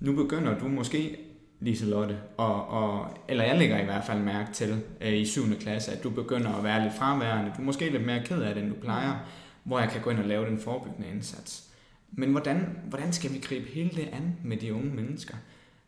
nu 0.00 0.12
begynder 0.12 0.58
du 0.58 0.68
måske, 0.68 1.16
Liselotte, 1.60 2.18
og, 2.36 2.68
og, 2.68 3.18
eller 3.28 3.44
jeg 3.44 3.58
lægger 3.58 3.82
i 3.82 3.84
hvert 3.84 4.04
fald 4.04 4.20
mærke 4.20 4.52
til 4.52 4.82
øh, 5.00 5.12
i 5.12 5.26
7. 5.26 5.42
klasse, 5.60 5.92
at 5.92 6.02
du 6.02 6.10
begynder 6.10 6.54
at 6.54 6.64
være 6.64 6.82
lidt 6.82 6.94
fraværende. 6.94 7.52
Du 7.56 7.60
er 7.60 7.64
måske 7.64 7.90
lidt 7.90 8.06
mere 8.06 8.24
ked 8.24 8.42
af 8.42 8.54
det, 8.54 8.62
end 8.62 8.72
du 8.72 8.80
plejer, 8.80 9.14
hvor 9.62 9.78
jeg 9.78 9.90
kan 9.90 10.00
gå 10.00 10.10
ind 10.10 10.18
og 10.18 10.24
lave 10.24 10.46
den 10.46 10.58
forebyggende 10.58 11.08
indsats. 11.08 11.70
Men 12.12 12.30
hvordan, 12.30 12.78
hvordan 12.88 13.12
skal 13.12 13.32
vi 13.32 13.38
gribe 13.38 13.68
hele 13.68 13.90
det 13.90 14.08
an 14.12 14.36
med 14.44 14.56
de 14.56 14.74
unge 14.74 14.90
mennesker? 14.90 15.34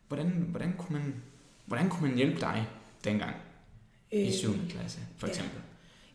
Hvordan, 0.07 0.45
hvordan, 0.49 0.73
kunne, 0.77 0.99
man, 0.99 1.13
hvordan 1.65 1.89
kunne 1.89 2.07
man 2.07 2.17
hjælpe 2.17 2.41
dig 2.41 2.67
dengang 3.03 3.35
i 4.11 4.31
7. 4.31 4.53
klasse, 4.69 4.99
for 5.17 5.27
ja. 5.27 5.33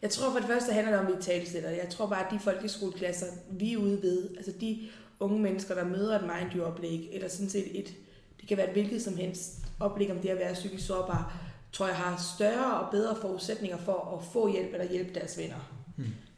Jeg 0.02 0.10
tror 0.10 0.30
for 0.32 0.38
det 0.38 0.48
første 0.48 0.72
handler 0.72 0.92
det 0.92 1.00
om, 1.00 1.16
vi 1.16 1.22
talsætter. 1.22 1.70
Jeg 1.70 1.88
tror 1.90 2.06
bare, 2.06 2.26
at 2.26 2.32
de 2.32 2.38
folkeskoleklasser, 2.38 3.26
vi 3.50 3.72
er 3.72 3.76
ude 3.76 4.02
ved, 4.02 4.28
altså 4.36 4.52
de 4.60 4.78
unge 5.20 5.40
mennesker, 5.40 5.74
der 5.74 5.84
møder 5.84 6.18
et 6.18 6.24
mindview-oplæg, 6.26 7.08
eller 7.12 7.28
sådan 7.28 7.48
set 7.48 7.78
et, 7.78 7.94
det 8.40 8.48
kan 8.48 8.56
være 8.56 8.66
et 8.66 8.72
hvilket 8.72 9.02
som 9.02 9.16
helst 9.16 9.52
oplæg 9.80 10.10
om 10.10 10.18
det 10.18 10.28
at 10.28 10.38
være 10.38 10.54
psykisk 10.54 10.86
sårbar, 10.86 11.36
tror 11.72 11.86
jeg 11.86 11.96
har 11.96 12.22
større 12.36 12.80
og 12.80 12.90
bedre 12.90 13.16
forudsætninger 13.20 13.76
for 13.76 14.18
at 14.18 14.32
få 14.32 14.52
hjælp 14.52 14.72
eller 14.72 14.88
hjælpe 14.88 15.14
deres 15.14 15.38
venner. 15.38 15.72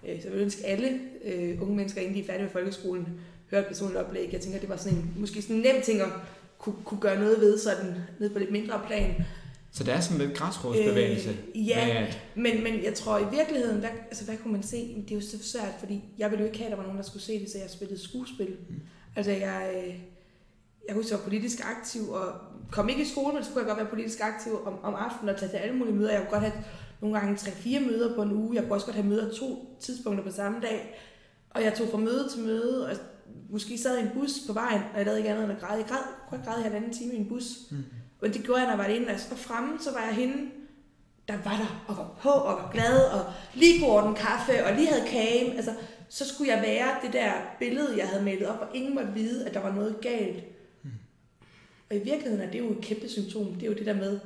Øh, 0.08 0.22
Så 0.22 0.28
jeg 0.28 0.32
vil 0.32 0.42
ønske 0.42 0.66
alle 0.66 1.00
øh, 1.24 1.62
unge 1.62 1.76
mennesker, 1.76 2.00
inden 2.00 2.14
de 2.14 2.20
er 2.20 2.26
færdige 2.26 2.42
med 2.42 2.52
folkeskolen, 2.52 3.20
hører 3.50 3.62
et 3.62 3.68
personligt 3.68 4.00
oplæg. 4.00 4.28
Jeg 4.32 4.40
tænker, 4.40 4.58
det 4.60 4.68
var 4.68 4.76
sådan 4.76 4.98
en, 4.98 5.14
måske 5.16 5.42
sådan 5.42 5.56
en 5.56 5.62
nem 5.62 5.82
ting 5.82 6.00
at 6.00 6.08
kunne, 6.58 6.76
kunne 6.84 7.00
gøre 7.00 7.20
noget 7.20 7.40
ved, 7.40 7.58
sådan 7.58 7.94
ned 8.18 8.30
på 8.30 8.38
lidt 8.38 8.50
mindre 8.50 8.80
plan. 8.86 9.14
Så 9.74 9.84
det 9.84 9.94
er 9.94 10.00
sådan 10.00 10.18
lidt 10.26 10.36
græsrodsbevægelse. 10.38 11.28
Øh, 11.54 11.68
ja. 11.68 12.04
at- 12.06 12.18
Men, 12.34 12.62
men 12.64 12.84
jeg 12.84 12.94
tror 12.94 13.18
i 13.18 13.24
virkeligheden, 13.36 13.78
hvad, 13.80 13.88
altså, 14.08 14.24
hvad 14.24 14.36
kunne 14.36 14.52
man 14.52 14.62
se? 14.62 14.94
Det 15.08 15.10
er 15.10 15.14
jo 15.14 15.20
så 15.20 15.42
svært, 15.42 15.74
fordi 15.78 16.04
jeg 16.18 16.30
ville 16.30 16.40
jo 16.42 16.46
ikke 16.46 16.58
have, 16.58 16.66
at 16.66 16.70
der 16.70 16.76
var 16.76 16.82
nogen, 16.84 16.98
der 16.98 17.04
skulle 17.04 17.22
se 17.22 17.40
det, 17.40 17.50
så 17.50 17.58
jeg 17.58 17.70
spillede 17.70 18.00
skuespil. 18.02 18.56
Mm. 18.68 18.74
Altså 19.16 19.32
jeg, 19.32 19.72
øh, 19.76 19.94
jeg 20.88 20.94
husker, 20.94 21.12
jeg 21.16 21.18
var 21.18 21.24
politisk 21.24 21.60
aktiv, 21.64 22.08
og 22.10 22.32
kom 22.72 22.88
ikke 22.88 23.02
i 23.02 23.04
skole, 23.04 23.34
men 23.34 23.44
så 23.44 23.50
kunne 23.50 23.60
jeg 23.60 23.66
godt 23.68 23.78
være 23.78 23.86
politisk 23.86 24.20
aktiv 24.20 24.52
om, 24.66 24.74
om 24.82 24.94
aftenen 24.94 25.34
og 25.34 25.40
tage 25.40 25.50
til 25.50 25.56
alle 25.56 25.76
mulige 25.76 25.94
møder. 25.94 26.10
Jeg 26.12 26.20
kunne 26.20 26.30
godt 26.30 26.42
have 26.52 26.64
nogle 27.00 27.18
gange 27.18 27.34
3-4 27.36 27.80
møder 27.86 28.14
på 28.14 28.22
en 28.22 28.32
uge. 28.32 28.54
Jeg 28.56 28.62
kunne 28.62 28.74
også 28.74 28.86
godt 28.86 28.96
have 28.96 29.08
møder 29.08 29.34
to 29.34 29.76
tidspunkter 29.80 30.24
på 30.24 30.30
samme 30.30 30.58
dag. 30.62 30.98
Og 31.50 31.62
jeg 31.64 31.74
tog 31.74 31.88
fra 31.90 31.98
møde 31.98 32.28
til 32.34 32.42
møde, 32.42 32.86
og 32.88 32.96
måske 33.50 33.78
sad 33.78 33.98
i 33.98 34.02
en 34.02 34.10
bus 34.14 34.30
på 34.46 34.52
vejen, 34.52 34.80
og 34.92 34.96
jeg 34.98 35.04
lavede 35.04 35.20
ikke 35.20 35.30
andet 35.30 35.44
end 35.44 35.52
at 35.52 35.60
græde. 35.60 35.78
Jeg 35.78 35.86
græd, 35.88 35.98
kunne 36.28 36.40
græde 36.44 36.60
i 36.60 36.62
halvanden 36.62 36.92
time 36.92 37.12
i 37.14 37.16
en 37.16 37.28
bus. 37.28 37.44
Mm. 37.70 37.76
Og 38.24 38.34
det 38.34 38.44
gjorde 38.44 38.60
jeg, 38.60 38.76
når 38.76 38.82
jeg 38.82 38.92
var. 38.92 39.00
Når 39.00 39.10
jeg 39.10 39.20
så 39.20 39.28
var 39.28 39.36
fremme, 39.36 39.78
så 39.80 39.92
var 39.92 40.04
jeg 40.04 40.14
hende, 40.14 40.50
der 41.28 41.36
var 41.36 41.56
der 41.56 41.84
og 41.88 41.96
var 41.96 42.18
på 42.20 42.28
og 42.28 42.62
var 42.62 42.70
glad 42.72 43.04
og 43.04 43.32
lige 43.54 43.80
kunne 43.80 43.90
ordne 43.90 44.16
kaffe 44.16 44.64
og 44.66 44.74
lige 44.74 44.88
havde 44.88 45.08
kage. 45.08 45.56
Altså, 45.56 45.74
så 46.08 46.28
skulle 46.28 46.52
jeg 46.52 46.62
være 46.62 46.96
det 47.02 47.12
der 47.12 47.32
billede, 47.58 47.98
jeg 47.98 48.08
havde 48.08 48.24
malet 48.24 48.48
op, 48.48 48.60
og 48.60 48.76
ingen 48.76 48.94
måtte 48.94 49.12
vide, 49.12 49.46
at 49.46 49.54
der 49.54 49.60
var 49.60 49.72
noget 49.72 49.96
galt. 50.02 50.44
Mm. 50.82 50.90
Og 51.90 51.96
i 51.96 51.98
virkeligheden 51.98 52.40
er 52.40 52.50
det 52.50 52.58
jo 52.58 52.72
et 52.72 52.84
kæmpe 52.84 53.08
symptom. 53.08 53.54
Det 53.54 53.62
er 53.62 53.66
jo 53.66 53.78
det 53.78 53.86
der 53.86 53.94
med, 53.94 54.20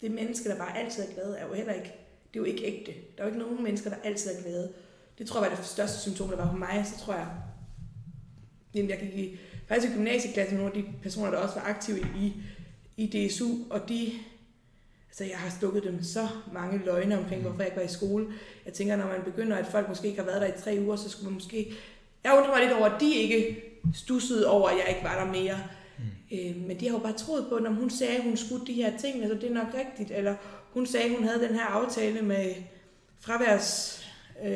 det 0.00 0.10
menneske, 0.10 0.48
der 0.48 0.56
bare 0.58 0.78
altid 0.78 1.02
er 1.02 1.14
glade, 1.14 1.38
er 1.38 1.46
jo 1.46 1.54
heller 1.54 1.72
ikke, 1.72 1.94
det 2.34 2.40
er 2.40 2.40
jo 2.40 2.44
ikke 2.44 2.64
ægte. 2.64 2.92
Der 2.92 3.22
er 3.22 3.26
jo 3.26 3.34
ikke 3.34 3.38
nogen 3.38 3.62
mennesker, 3.62 3.90
der 3.90 3.96
altid 4.04 4.30
er 4.30 4.42
glade. 4.42 4.72
Det 5.18 5.26
tror 5.26 5.42
jeg 5.42 5.50
var 5.50 5.56
det 5.56 5.66
største 5.66 5.98
symptom, 5.98 6.28
der 6.28 6.36
var 6.36 6.50
på 6.50 6.56
mig. 6.56 6.84
Så 6.86 7.04
tror 7.04 7.14
jeg, 7.14 7.26
jamen 8.74 8.90
jeg 8.90 8.98
gik 8.98 9.14
i, 9.14 9.38
faktisk 9.68 9.92
i 9.92 9.96
gymnasieklassen 9.96 10.56
nogle 10.56 10.72
af 10.76 10.82
de 10.82 10.88
personer, 11.02 11.30
der 11.30 11.38
også 11.38 11.54
var 11.54 11.68
aktive 11.68 11.98
i, 11.98 12.34
i 12.96 13.28
DSU, 13.28 13.48
og 13.70 13.88
de, 13.88 14.12
altså 15.08 15.24
jeg 15.24 15.38
har 15.38 15.50
stukket 15.50 15.82
dem 15.82 16.02
så 16.02 16.28
mange 16.52 16.84
løgne 16.84 17.18
omkring, 17.18 17.42
hvorfor 17.42 17.58
jeg 17.58 17.66
ikke 17.66 17.76
var 17.76 17.86
i 17.86 17.88
skole. 17.88 18.26
Jeg 18.66 18.72
tænker, 18.72 18.96
når 18.96 19.06
man 19.06 19.22
begynder, 19.24 19.56
at 19.56 19.66
folk 19.66 19.88
måske 19.88 20.08
ikke 20.08 20.20
har 20.20 20.26
været 20.26 20.40
der 20.40 20.46
i 20.46 20.60
tre 20.60 20.78
uger, 20.86 20.96
så 20.96 21.10
skulle 21.10 21.24
man 21.24 21.34
måske, 21.34 21.72
jeg 22.24 22.32
undrer 22.32 22.50
mig 22.50 22.60
lidt 22.60 22.72
over, 22.72 22.86
at 22.86 23.00
de 23.00 23.14
ikke 23.14 23.62
stussede 23.94 24.46
over, 24.46 24.68
at 24.68 24.76
jeg 24.76 24.86
ikke 24.88 25.04
var 25.04 25.24
der 25.24 25.32
mere. 25.32 25.58
Mm. 25.98 26.38
Øh, 26.38 26.56
men 26.66 26.80
de 26.80 26.88
har 26.88 26.96
jo 26.96 27.02
bare 27.02 27.12
troet 27.12 27.46
på, 27.48 27.58
når 27.58 27.70
hun 27.70 27.90
sagde, 27.90 28.16
at 28.16 28.22
hun 28.22 28.36
skulle 28.36 28.66
de 28.66 28.72
her 28.72 28.98
ting, 28.98 29.22
altså 29.22 29.38
det 29.38 29.50
er 29.50 29.54
nok 29.54 29.74
rigtigt, 29.74 30.10
eller 30.10 30.34
hun 30.72 30.86
sagde, 30.86 31.06
at 31.06 31.16
hun 31.16 31.24
havde 31.24 31.48
den 31.48 31.54
her 31.54 31.64
aftale 31.64 32.22
med 32.22 32.54
fraværsrektoren, 33.20 34.02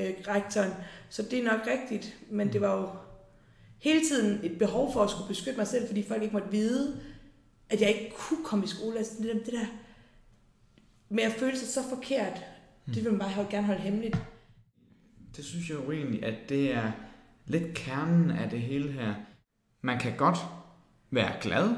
øh, 0.07 0.35
rektoren, 0.35 0.73
så 1.09 1.23
det 1.23 1.39
er 1.39 1.45
nok 1.45 1.61
rigtigt, 1.67 2.17
men 2.31 2.53
det 2.53 2.61
var 2.61 2.81
jo 2.81 2.89
hele 3.87 4.09
tiden 4.09 4.41
et 4.43 4.59
behov 4.59 4.93
for 4.93 5.03
at 5.03 5.11
skulle 5.11 5.29
beskytte 5.29 5.59
mig 5.59 5.67
selv, 5.67 5.87
fordi 5.87 6.09
folk 6.09 6.23
ikke 6.23 6.33
måtte 6.33 6.51
vide, 6.51 7.01
at 7.71 7.81
jeg 7.81 7.89
ikke 7.89 8.15
kunne 8.19 8.45
komme 8.45 8.65
i 8.65 8.69
skole. 8.69 8.99
Altså, 8.99 9.13
det, 9.19 9.27
der, 9.27 9.45
det 9.45 9.53
der 9.53 9.67
med 11.09 11.23
at 11.23 11.33
føle 11.33 11.59
sig 11.59 11.69
så 11.69 11.81
forkert, 11.89 12.45
det 12.87 13.05
vil 13.05 13.11
man 13.11 13.19
bare 13.19 13.31
holde, 13.31 13.51
gerne 13.51 13.67
holde 13.67 13.81
hemmeligt. 13.81 14.17
Det 15.37 15.45
synes 15.45 15.71
jeg 15.71 15.77
jo 15.77 15.93
egentlig, 15.93 16.25
at 16.25 16.49
det 16.49 16.75
er 16.75 16.93
lidt 17.47 17.75
kernen 17.75 18.31
af 18.31 18.51
det 18.51 18.61
hele 18.61 18.93
her. 18.93 19.15
Man 19.83 19.99
kan 19.99 20.17
godt 20.17 20.39
være 21.11 21.33
glad, 21.41 21.75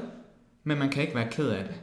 men 0.63 0.79
man 0.79 0.89
kan 0.89 1.03
ikke 1.03 1.15
være 1.15 1.31
ked 1.31 1.49
af 1.49 1.63
det. 1.63 1.81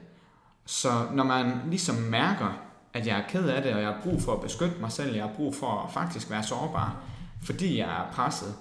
Så 0.67 0.89
når 1.15 1.25
man 1.25 1.71
ligesom 1.71 1.97
mærker, 1.97 2.73
at 2.95 3.07
jeg 3.07 3.19
er 3.19 3.29
ked 3.29 3.49
af 3.49 3.63
det, 3.63 3.75
og 3.75 3.81
jeg 3.81 3.89
har 3.89 4.03
brug 4.03 4.23
for 4.23 4.33
at 4.33 4.43
beskytte 4.43 4.81
mig 4.81 4.93
selv, 4.93 5.15
jeg 5.15 5.25
har 5.25 5.35
brug 5.35 5.55
for 5.55 5.67
at 5.67 5.93
faktisk 5.93 6.31
være 6.31 6.43
sårbar, 6.43 7.05
fordi 7.43 7.79
jeg 7.79 7.89
er 7.89 8.13
presset, 8.13 8.55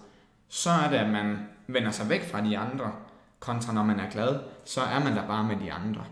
så 0.56 0.70
er 0.70 0.90
det, 0.90 0.98
at 0.98 1.10
man 1.10 1.38
vender 1.68 1.92
sig 1.92 2.10
væk 2.10 2.24
fra 2.24 2.42
de 2.50 2.58
andre, 2.58 2.92
kontra 3.40 3.74
når 3.74 3.84
man 3.84 4.00
er 4.00 4.10
glad, 4.12 4.40
så 4.66 4.82
er 4.82 5.00
man 5.04 5.16
der 5.16 5.28
bare 5.28 5.44
med 5.44 5.66
de 5.66 5.72
andre. 5.72 6.06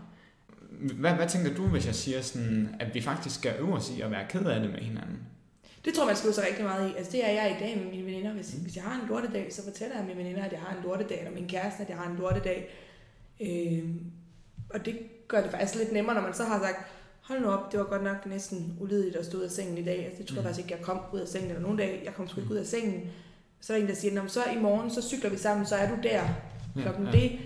Hvad, 0.94 1.12
hvad 1.12 1.28
tænker 1.28 1.54
du, 1.54 1.66
hvis 1.66 1.86
jeg 1.86 1.94
siger 1.94 2.22
sådan, 2.22 2.76
at 2.80 2.94
vi 2.94 3.00
faktisk 3.00 3.34
skal 3.34 3.54
øve 3.58 3.72
os 3.74 3.90
i 3.90 4.00
at 4.00 4.10
være 4.10 4.24
ked 4.28 4.46
af 4.46 4.60
det 4.60 4.70
med 4.70 4.78
hinanden? 4.78 5.18
Det 5.84 5.94
tror 5.94 6.02
jeg, 6.02 6.06
man 6.06 6.16
skal 6.16 6.32
sig 6.34 6.44
rigtig 6.48 6.64
meget 6.64 6.90
i. 6.90 6.94
Altså, 6.96 7.12
det 7.12 7.24
er 7.28 7.30
jeg 7.32 7.56
i 7.60 7.62
dag 7.64 7.76
med 7.82 7.90
mine 7.90 8.06
veninder. 8.06 8.32
Hvis, 8.32 8.50
hvis 8.50 8.76
jeg 8.76 8.84
har 8.84 9.00
en 9.02 9.08
lortedag, 9.08 9.48
så 9.52 9.64
fortæller 9.64 9.96
jeg 9.96 10.04
mine 10.04 10.18
veninder, 10.18 10.44
at 10.44 10.52
jeg 10.52 10.60
har 10.60 10.76
en 10.76 10.82
lortedag, 10.84 11.18
eller 11.18 11.32
min 11.34 11.48
kæreste, 11.48 11.82
at 11.82 11.88
jeg 11.88 11.96
har 11.96 12.10
en 12.10 12.16
lortedag. 12.16 12.68
Øh, 13.40 13.84
og 14.70 14.86
det 14.86 14.98
gør 15.28 15.40
det 15.42 15.50
faktisk 15.50 15.74
lidt 15.74 15.92
nemmere, 15.92 16.14
når 16.14 16.22
man 16.22 16.34
så 16.34 16.44
har 16.44 16.58
sagt, 16.58 16.76
hold 17.20 17.40
nu 17.40 17.48
op, 17.48 17.72
det 17.72 17.80
var 17.80 17.86
godt 17.86 18.02
nok 18.04 18.26
næsten 18.26 18.76
ulideligt 18.80 19.16
at 19.16 19.24
stå 19.26 19.38
ud 19.38 19.42
af 19.42 19.50
sengen 19.50 19.78
i 19.78 19.84
dag. 19.84 20.04
Altså, 20.04 20.18
det 20.18 20.26
tror 20.26 20.34
jeg 20.36 20.42
Mm. 20.42 20.46
faktisk 20.46 20.64
ikke, 20.64 20.76
jeg 20.76 20.84
kom 20.84 21.00
ud 21.12 21.20
af 21.20 21.28
sengen, 21.28 21.50
eller 21.50 21.62
nogle 21.62 21.78
dage, 21.82 22.00
jeg 22.04 22.14
kom 22.14 22.28
sgu 22.28 22.40
ikke 22.40 22.52
ud 22.52 22.58
af 22.58 22.66
sengen. 22.66 23.00
Så 23.64 23.72
er 23.72 23.76
der 23.76 23.84
en, 23.84 23.88
der 23.90 23.96
siger, 23.96 24.14
"Nå, 24.14 24.20
men 24.20 24.30
så 24.30 24.44
i 24.56 24.58
morgen, 24.58 24.90
så 24.90 25.02
cykler 25.02 25.30
vi 25.30 25.36
sammen, 25.38 25.66
så 25.66 25.76
er 25.76 25.88
du 25.88 25.94
der 26.02 26.22
klokken 26.76 27.06
ja, 27.06 27.18
ja. 27.18 27.18
det. 27.20 27.38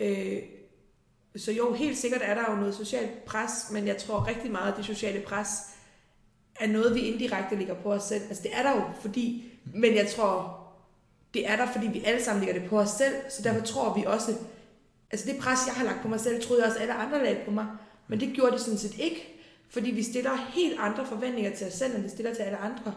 Øh, 0.00 0.42
så 1.36 1.52
jo, 1.52 1.72
helt 1.72 1.98
sikkert 1.98 2.20
er 2.24 2.34
der 2.34 2.50
jo 2.50 2.56
noget 2.56 2.74
socialt 2.74 3.24
pres, 3.24 3.52
men 3.72 3.86
jeg 3.86 3.96
tror 3.96 4.26
rigtig 4.26 4.50
meget, 4.52 4.70
at 4.72 4.76
det 4.76 4.84
sociale 4.84 5.20
pres 5.20 5.48
er 6.60 6.66
noget, 6.66 6.94
vi 6.94 7.00
indirekte 7.00 7.56
ligger 7.56 7.74
på 7.74 7.92
os 7.92 8.02
selv. 8.02 8.22
Altså 8.28 8.42
det 8.42 8.50
er 8.54 8.62
der 8.62 8.70
jo, 8.76 8.82
fordi, 9.00 9.52
men 9.74 9.94
jeg 9.94 10.06
tror, 10.08 10.60
det 11.34 11.48
er 11.48 11.56
der, 11.56 11.66
fordi 11.72 11.86
vi 11.86 12.02
alle 12.04 12.24
sammen 12.24 12.44
ligger 12.44 12.60
det 12.60 12.70
på 12.70 12.80
os 12.80 12.90
selv, 12.90 13.14
så 13.28 13.42
derfor 13.42 13.60
tror 13.60 13.94
vi 13.94 14.04
også, 14.06 14.34
altså 15.10 15.30
det 15.30 15.40
pres, 15.40 15.58
jeg 15.66 15.74
har 15.74 15.84
lagt 15.84 16.02
på 16.02 16.08
mig 16.08 16.20
selv, 16.20 16.42
troede 16.42 16.62
jeg 16.62 16.68
også 16.70 16.80
alle 16.80 16.94
andre 16.94 17.24
lagde 17.24 17.40
på 17.44 17.50
mig, 17.50 17.66
men 18.08 18.20
det 18.20 18.32
gjorde 18.34 18.52
de 18.52 18.58
sådan 18.58 18.78
set 18.78 18.98
ikke, 18.98 19.44
fordi 19.70 19.90
vi 19.90 20.02
stiller 20.02 20.36
helt 20.36 20.80
andre 20.80 21.06
forventninger 21.06 21.56
til 21.56 21.66
os 21.66 21.72
selv, 21.72 21.94
end 21.94 22.02
vi 22.02 22.08
stiller 22.08 22.34
til 22.34 22.42
alle 22.42 22.58
andre. 22.58 22.94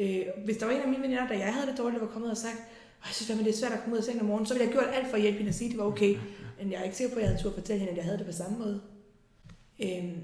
Øh, 0.00 0.22
hvis 0.44 0.56
der 0.56 0.66
var 0.66 0.72
en 0.72 0.80
af 0.80 0.88
mine 0.88 1.02
veninder, 1.02 1.28
der 1.28 1.34
jeg 1.34 1.54
havde 1.54 1.66
det 1.66 1.78
dårligt, 1.78 2.00
der 2.00 2.06
var 2.06 2.12
kommet 2.12 2.30
og 2.30 2.36
sagt, 2.36 2.58
og 3.00 3.06
jeg 3.08 3.14
synes 3.14 3.26
fandme, 3.26 3.44
det 3.44 3.52
er 3.54 3.58
svært 3.58 3.72
at 3.72 3.80
komme 3.80 3.94
ud 3.94 3.98
af 3.98 4.04
sengen 4.04 4.20
om 4.20 4.26
morgenen, 4.26 4.46
så 4.46 4.54
ville 4.54 4.66
jeg 4.66 4.74
have 4.74 4.82
gjort 4.82 4.94
alt 4.94 5.06
for 5.08 5.16
at 5.16 5.22
hjælpe 5.22 5.38
hende 5.38 5.48
at 5.48 5.54
sige, 5.54 5.68
at 5.68 5.72
det 5.72 5.78
var 5.78 5.84
okay. 5.84 6.18
Men 6.58 6.72
jeg 6.72 6.80
er 6.80 6.84
ikke 6.84 6.96
sikker 6.96 7.14
på, 7.14 7.18
at 7.18 7.22
jeg 7.22 7.30
havde 7.30 7.42
tur 7.42 7.50
at 7.50 7.54
fortælle 7.54 7.78
hende, 7.78 7.90
at 7.90 7.96
jeg 7.96 8.04
havde 8.04 8.18
det 8.18 8.26
på 8.26 8.32
samme 8.32 8.58
måde. 8.58 8.80
Øhm, 9.82 10.20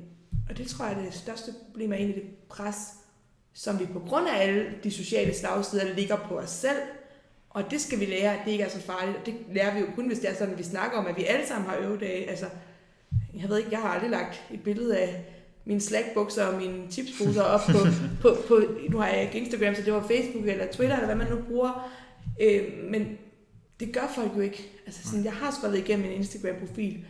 og 0.49 0.59
det 0.59 0.67
tror 0.67 0.87
jeg 0.87 0.99
er 0.99 1.03
det 1.03 1.15
største 1.15 1.55
problem 1.67 1.93
er 1.93 1.97
egentlig 1.97 2.23
det 2.23 2.31
pres, 2.49 2.77
som 3.53 3.81
vi 3.81 3.87
på 3.87 3.99
grund 3.99 4.29
af 4.29 4.43
alle 4.43 4.75
de 4.85 4.91
sociale 4.91 5.35
slagsider 5.35 5.95
ligger 5.95 6.17
på 6.17 6.39
os 6.39 6.51
selv. 6.51 6.79
Og 7.51 7.71
det 7.71 7.81
skal 7.81 8.01
vi 8.01 8.05
lære, 8.05 8.39
at 8.39 8.41
det 8.45 8.53
ikke 8.53 8.65
er 8.65 8.69
så 8.69 8.81
farligt. 8.81 9.19
Og 9.19 9.27
det 9.27 9.35
lærer 9.53 9.75
vi 9.75 9.81
jo 9.81 9.87
kun, 9.95 10.07
hvis 10.07 10.19
det 10.19 10.31
er 10.31 10.35
sådan, 10.35 10.53
at 10.53 10.59
vi 10.59 10.63
snakker 10.63 10.99
om, 10.99 11.07
at 11.07 11.17
vi 11.17 11.25
alle 11.25 11.47
sammen 11.47 11.71
har 11.71 11.77
øvedage. 11.77 12.31
Altså, 12.31 12.47
jeg 13.35 13.49
ved 13.49 13.59
ikke, 13.59 13.71
jeg 13.71 13.81
har 13.81 13.89
aldrig 13.89 14.11
lagt 14.11 14.43
et 14.51 14.63
billede 14.63 14.99
af 14.99 15.25
mine 15.65 15.81
slackbukser 15.81 16.45
og 16.45 16.59
mine 16.61 16.91
chipsposer 16.91 17.43
op 17.43 17.61
på, 17.61 17.79
på, 18.23 18.37
på, 18.49 18.61
nu 18.91 18.99
har 18.99 19.09
jeg 19.09 19.23
ikke 19.23 19.38
Instagram, 19.38 19.75
så 19.75 19.83
det 19.83 19.93
var 19.93 20.07
Facebook 20.07 20.47
eller 20.47 20.73
Twitter, 20.73 20.95
eller 20.97 21.07
hvad 21.07 21.17
man 21.17 21.31
nu 21.31 21.38
bruger. 21.49 21.93
Øh, 22.41 22.62
men 22.91 23.19
det 23.81 23.93
gør 23.93 24.12
folk 24.15 24.31
jo 24.37 24.41
ikke. 24.41 24.71
Altså 24.87 25.00
sådan, 25.09 25.25
jeg 25.25 25.33
har 25.33 25.50
scrollet 25.50 25.79
igennem 25.79 26.07
min 26.09 26.17
Instagram-profil. 26.17 27.05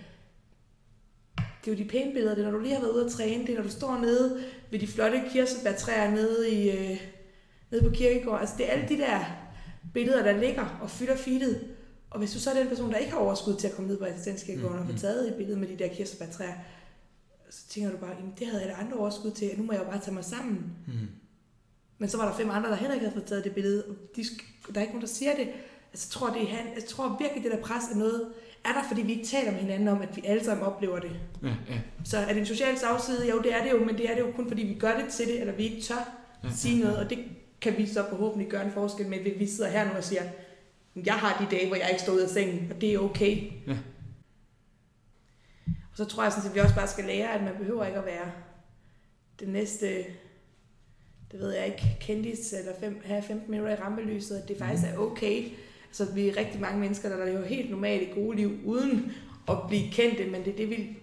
Det 1.64 1.73
er 1.73 1.76
jo 1.78 1.85
de 1.85 1.88
pæne 1.88 2.12
billeder, 2.12 2.35
det 2.35 2.45
er 2.45 2.50
når 2.50 2.56
du 2.58 2.63
lige 2.63 2.75
har 2.75 2.80
været 2.80 2.93
ude 2.93 3.04
at 3.04 3.11
træne, 3.13 3.43
det 3.47 3.50
er 3.52 3.56
når 3.56 3.63
du 3.63 3.71
står 3.71 3.99
nede 3.99 4.41
ved 4.71 4.78
de 4.78 4.87
flotte 4.87 5.23
kirsebærtræer 5.32 6.11
nede, 6.11 6.50
i, 6.50 6.71
øh, 6.71 7.00
nede 7.71 7.82
på 7.84 7.91
kirkegård. 7.95 8.41
Altså 8.41 8.54
det 8.58 8.67
er 8.67 8.71
alle 8.71 8.89
de 8.89 8.99
der 8.99 9.21
billeder, 9.95 10.23
der 10.23 10.41
ligger 10.41 10.78
og 10.82 10.91
fylder 10.91 11.17
feedet. 11.17 11.65
Og 12.11 12.19
hvis 12.19 12.32
du 12.32 12.39
så 12.41 12.50
er 12.50 12.54
den 12.54 12.69
person, 12.69 12.91
der 12.91 12.97
ikke 12.97 13.13
har 13.13 13.19
overskud 13.19 13.56
til 13.56 13.67
at 13.69 13.75
komme 13.75 13.89
ned 13.91 13.99
på 13.99 14.04
assistenskirkegården 14.04 14.78
Mhm. 14.78 14.89
og 14.89 14.95
få 14.95 15.00
taget 15.00 15.28
et 15.28 15.34
billede 15.34 15.58
med 15.58 15.69
de 15.69 15.76
der 15.78 15.89
kirsebærtræer, 15.89 16.52
så 17.50 17.69
tænker 17.69 17.91
du 17.91 17.97
bare, 17.97 18.11
jamen 18.19 18.32
det 18.39 18.47
havde 18.47 18.63
jeg 18.63 18.71
da 18.71 18.84
andre 18.84 18.97
overskud 18.97 19.30
til, 19.30 19.50
nu 19.56 19.65
må 19.65 19.73
jeg 19.73 19.80
jo 19.80 19.91
bare 19.91 20.00
tage 20.00 20.15
mig 20.15 20.25
sammen. 20.25 20.73
Mm. 20.87 20.93
Men 21.99 22.08
så 22.08 22.17
var 22.17 22.28
der 22.28 22.37
fem 22.37 22.50
andre, 22.50 22.71
der 22.71 22.76
heller 22.76 22.95
ikke 22.95 23.06
havde 23.06 23.19
fået 23.19 23.28
taget 23.28 23.45
det 23.45 23.54
billede. 23.54 23.84
Og 23.84 23.95
de, 24.17 24.25
der 24.75 24.75
er 24.75 24.80
ikke 24.80 24.93
nogen, 24.93 25.00
der 25.00 25.06
siger 25.06 25.37
det. 25.37 25.49
Altså, 25.93 26.08
jeg 26.08 26.11
tror, 26.11 26.30
det 26.30 26.43
er 26.43 26.56
jeg 26.75 26.84
tror 26.89 27.17
virkelig, 27.21 27.45
det 27.45 27.52
der 27.52 27.63
pres 27.63 27.84
er 27.93 27.97
noget, 27.97 28.28
er 28.65 28.73
der, 28.73 28.82
fordi 28.89 29.02
vi 29.02 29.13
ikke 29.13 29.25
taler 29.25 29.52
med 29.52 29.61
hinanden 29.61 29.89
om, 29.89 30.02
at 30.02 30.17
vi 30.17 30.23
alle 30.25 30.45
sammen 30.45 30.67
oplever 30.67 30.99
det. 30.99 31.11
Ja, 31.43 31.49
ja, 31.49 31.78
Så 32.04 32.19
er 32.19 32.28
det 32.28 32.37
en 32.37 32.47
social 32.47 32.78
slagside? 32.78 33.28
Jo, 33.30 33.41
det 33.43 33.54
er 33.54 33.63
det 33.63 33.71
jo, 33.71 33.84
men 33.84 33.99
det 33.99 34.11
er 34.11 34.15
det 34.15 34.21
jo 34.21 34.32
kun, 34.37 34.49
fordi 34.49 34.63
vi 34.63 34.75
gør 34.75 35.00
det 35.00 35.08
til 35.13 35.26
det, 35.26 35.41
eller 35.41 35.54
vi 35.54 35.63
ikke 35.63 35.82
tør 35.82 36.19
ja, 36.45 36.49
sige 36.54 36.80
noget, 36.80 36.97
og 36.97 37.11
det 37.11 37.19
kan 37.61 37.78
vi 37.78 37.87
så 37.87 38.04
forhåbentlig 38.08 38.49
gøre 38.49 38.65
en 38.65 38.73
forskel 38.73 39.08
med, 39.08 39.19
hvis 39.19 39.39
vi 39.39 39.47
sidder 39.47 39.71
her 39.71 39.84
nu 39.84 39.91
og 39.97 40.04
siger, 40.04 40.23
jeg 41.04 41.15
har 41.15 41.45
de 41.45 41.56
dage, 41.56 41.67
hvor 41.67 41.76
jeg 41.76 41.89
ikke 41.91 42.02
står 42.02 42.13
ud 42.13 42.21
af 42.21 42.28
sengen, 42.28 42.73
og 42.75 42.80
det 42.80 42.95
er 42.95 42.99
okay. 42.99 43.43
Ja. 43.67 43.76
Så 45.99 46.04
tror 46.04 46.23
jeg 46.23 46.32
sådan, 46.32 46.50
at 46.50 46.54
vi 46.54 46.61
også 46.61 46.75
bare 46.75 46.89
skal 46.89 47.04
lære, 47.04 47.34
at 47.34 47.43
man 47.43 47.54
behøver 47.58 47.84
ikke 47.84 47.99
at 47.99 48.06
være 48.06 48.32
det 49.41 49.49
næste, 49.49 49.97
det 51.32 51.41
ved 51.41 51.52
jeg 51.52 51.67
ikke, 51.67 51.97
kendis 52.00 52.52
eller 52.52 52.73
fem, 52.80 53.02
have 53.04 53.23
15 53.23 53.50
minutter 53.50 53.76
i 53.76 53.80
rampelyset, 53.80 54.37
at 54.37 54.49
det 54.49 54.58
faktisk 54.58 54.84
er 54.87 54.99
okay. 54.99 55.50
Altså, 55.89 56.13
vi 56.15 56.28
er 56.28 56.37
rigtig 56.37 56.61
mange 56.61 56.80
mennesker, 56.80 57.08
der 57.08 57.25
lever 57.25 57.45
helt 57.45 57.71
normalt 57.71 58.15
gode 58.15 58.37
liv, 58.37 58.58
uden 58.65 59.13
at 59.49 59.56
blive 59.69 59.91
kendte, 59.93 60.26
men 60.26 60.45
det 60.45 60.52
er 60.52 60.56
det, 60.56 60.71
vi 60.71 60.97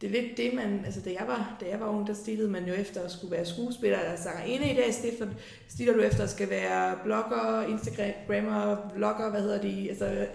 det 0.00 0.06
er 0.16 0.22
lidt 0.22 0.36
det, 0.36 0.54
man, 0.54 0.84
altså 0.84 1.00
da 1.00 1.10
jeg 1.18 1.24
var, 1.26 1.56
da 1.60 1.68
jeg 1.68 1.80
var 1.80 1.86
ung, 1.86 2.06
der 2.06 2.14
stillede 2.14 2.50
man 2.50 2.64
jo 2.64 2.74
efter 2.74 3.02
at 3.02 3.10
skulle 3.10 3.36
være 3.36 3.46
skuespiller 3.46 3.98
eller 3.98 4.16
sangerinde 4.16 4.70
i 4.70 4.74
dag, 4.74 4.94
stifter, 4.94 5.26
stiller 5.68 5.94
du 5.94 6.00
efter 6.00 6.22
at 6.22 6.30
skal 6.30 6.50
være 6.50 6.98
blogger, 7.04 7.66
instagrammer, 7.66 8.76
vlogger, 8.94 9.30
hvad 9.30 9.40
hedder 9.42 9.62
de, 9.62 9.88
altså 9.88 10.26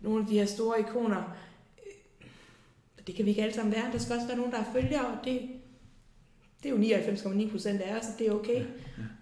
nogle 0.00 0.20
af 0.20 0.26
de 0.26 0.38
her 0.38 0.46
store 0.46 0.80
ikoner. 0.80 1.47
Det 3.08 3.16
kan 3.16 3.24
vi 3.24 3.30
ikke 3.30 3.42
alle 3.42 3.54
sammen 3.54 3.74
være. 3.74 3.92
Der 3.92 3.98
skal 3.98 4.14
også 4.14 4.26
være 4.26 4.36
nogen, 4.36 4.52
der 4.52 4.58
er 4.58 4.72
følgere, 4.72 5.06
og 5.06 5.24
det, 5.24 5.40
det 6.62 6.68
er 6.68 6.76
jo 6.76 6.98
99,9 6.98 7.50
procent 7.50 7.80
af 7.80 7.98
os, 7.98 8.06
og 8.06 8.18
det 8.18 8.26
er 8.26 8.32
okay. 8.32 8.64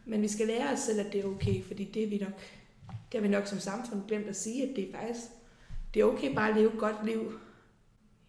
Men 0.05 0.23
vi 0.23 0.29
skal 0.29 0.47
lære 0.47 0.73
os 0.73 0.79
selv, 0.79 1.01
at 1.01 1.13
det 1.13 1.21
er 1.21 1.25
okay, 1.25 1.63
fordi 1.63 1.85
det 1.85 2.03
er 2.05 2.09
vi 2.09 2.19
nok, 2.19 2.33
det 2.89 3.21
har 3.21 3.21
vi 3.21 3.29
nok 3.29 3.47
som 3.47 3.59
samfund 3.59 4.01
glemt 4.09 4.27
at 4.27 4.37
sige, 4.37 4.63
at 4.63 4.77
det 4.77 4.89
er 4.89 4.99
faktisk, 4.99 5.21
det 5.95 6.01
er 6.01 6.05
okay 6.05 6.35
bare 6.35 6.51
at 6.51 6.57
leve 6.57 6.73
et 6.73 6.79
godt 6.79 7.07
liv 7.07 7.33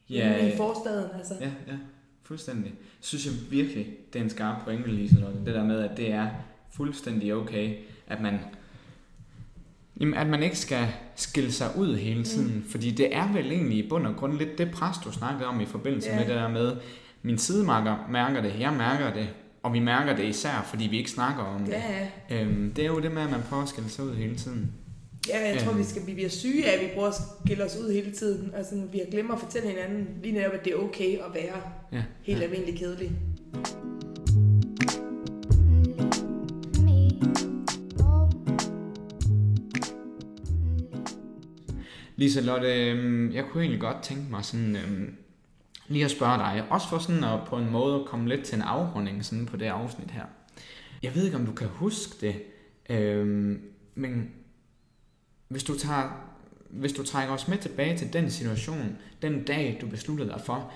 Ja, 0.09 0.29
ja, 0.29 0.53
i 0.53 0.57
forstaden. 0.57 1.09
Altså. 1.17 1.33
ja, 1.41 1.51
ja, 1.67 1.77
fuldstændig. 2.23 2.73
Synes 2.99 3.25
jeg 3.25 3.33
virkelig, 3.51 3.97
det 4.13 4.19
er 4.19 4.23
en 4.23 4.29
skarp 4.29 4.63
pointe, 4.63 4.91
Liselotte. 4.91 5.39
Det 5.45 5.55
der 5.55 5.63
med, 5.63 5.79
at 5.79 5.97
det 5.97 6.11
er 6.11 6.29
fuldstændig 6.71 7.35
okay, 7.35 7.77
at 8.07 8.21
man, 8.21 8.39
jamen, 9.99 10.13
at 10.13 10.27
man 10.27 10.43
ikke 10.43 10.55
skal 10.57 10.87
skille 11.15 11.51
sig 11.51 11.67
ud 11.77 11.95
hele 11.95 12.23
tiden. 12.23 12.55
Mm. 12.55 12.63
Fordi 12.69 12.91
det 12.91 13.15
er 13.15 13.33
vel 13.33 13.51
egentlig 13.51 13.77
i 13.85 13.89
bund 13.89 14.07
og 14.07 14.15
grund 14.15 14.37
lidt 14.37 14.57
det 14.57 14.71
pres, 14.71 14.97
du 15.03 15.11
snakkede 15.11 15.45
om 15.47 15.61
i 15.61 15.65
forbindelse 15.65 16.09
Ja. 16.09 16.15
med 16.19 16.25
det 16.25 16.35
der 16.35 16.47
med, 16.49 16.75
min 17.23 17.37
sidemarker 17.37 18.07
mærker 18.11 18.41
det, 18.41 18.53
jeg 18.59 18.73
mærker 18.73 19.13
det, 19.13 19.29
og 19.63 19.73
vi 19.73 19.79
mærker 19.79 20.15
det 20.15 20.25
især, 20.25 20.65
fordi 20.69 20.87
vi 20.87 20.97
ikke 20.97 21.11
snakker 21.11 21.43
om 21.43 21.59
det. 21.65 21.71
Ja, 21.73 21.81
ja. 22.29 22.41
Øhm, 22.41 22.71
det 22.75 22.83
er 22.83 22.87
jo 22.87 22.99
det 22.99 23.11
med, 23.11 23.21
at 23.21 23.31
man 23.31 23.39
prøver 23.49 23.63
at 23.63 23.69
skille 23.69 23.89
sig 23.89 24.05
ud 24.05 24.15
hele 24.15 24.35
tiden. 24.35 24.71
Ja, 25.29 25.49
jeg 25.53 25.61
tror, 25.61 25.69
Øhm. 25.71 25.79
vi 25.79 25.83
skal 25.83 26.01
vi 26.07 26.13
bliver 26.13 26.29
syge 26.29 26.65
af, 26.69 26.73
at 26.77 26.81
vi 26.81 26.89
prøver 26.95 27.07
at 27.07 27.15
skille 27.45 27.63
os 27.65 27.77
ud 27.83 27.91
hele 27.93 28.11
tiden. 28.11 28.51
Altså, 28.55 28.75
vi 28.91 28.97
har 28.97 29.11
glemt 29.11 29.31
at 29.31 29.39
fortælle 29.39 29.67
hinanden 29.69 30.07
lige 30.23 30.33
netop, 30.33 30.51
at 30.53 30.65
det 30.65 30.73
er 30.73 30.77
okay 30.77 31.11
at 31.17 31.33
være 31.33 31.61
Ja. 31.93 32.03
helt 32.23 32.43
almindelig 32.43 32.79
kedelig. 32.79 33.11
me 36.85 37.09
Liselotte, 42.17 42.89
øhm, 42.89 43.31
jeg 43.31 43.45
kunne 43.45 43.63
egentlig 43.63 43.81
godt 43.81 44.03
tænke 44.03 44.31
mig 44.31 44.45
sådan, 44.45 44.75
øhm, 44.75 45.15
lige 45.87 46.05
at 46.05 46.11
spørge 46.11 46.37
dig, 46.37 46.63
også 46.69 46.87
for 46.89 46.97
sådan 46.97 47.23
at 47.23 47.39
på 47.47 47.57
en 47.57 47.71
måde 47.71 47.99
at 47.99 48.05
komme 48.05 48.29
lidt 48.29 48.43
til 48.43 48.55
en 48.55 48.61
afrunding 48.61 49.25
sådan 49.25 49.45
på 49.45 49.57
det 49.57 49.65
afsnit 49.65 50.11
her. 50.11 50.25
Jeg 51.03 51.15
ved 51.15 51.25
ikke, 51.25 51.37
om 51.37 51.45
du 51.45 51.51
kan 51.51 51.67
huske 51.67 52.27
det, 52.27 52.43
øhm, 52.89 53.61
men 53.95 54.31
hvis 55.47 55.63
du, 55.63 55.77
tager, 55.77 56.33
hvis 56.69 56.93
du 56.93 57.03
trækker 57.03 57.33
os 57.33 57.47
med 57.47 57.57
tilbage 57.57 57.97
til 57.97 58.13
den 58.13 58.29
situation, 58.29 58.97
den 59.21 59.43
dag 59.43 59.77
du 59.81 59.87
besluttede 59.87 60.29
dig 60.29 60.41
for, 60.41 60.71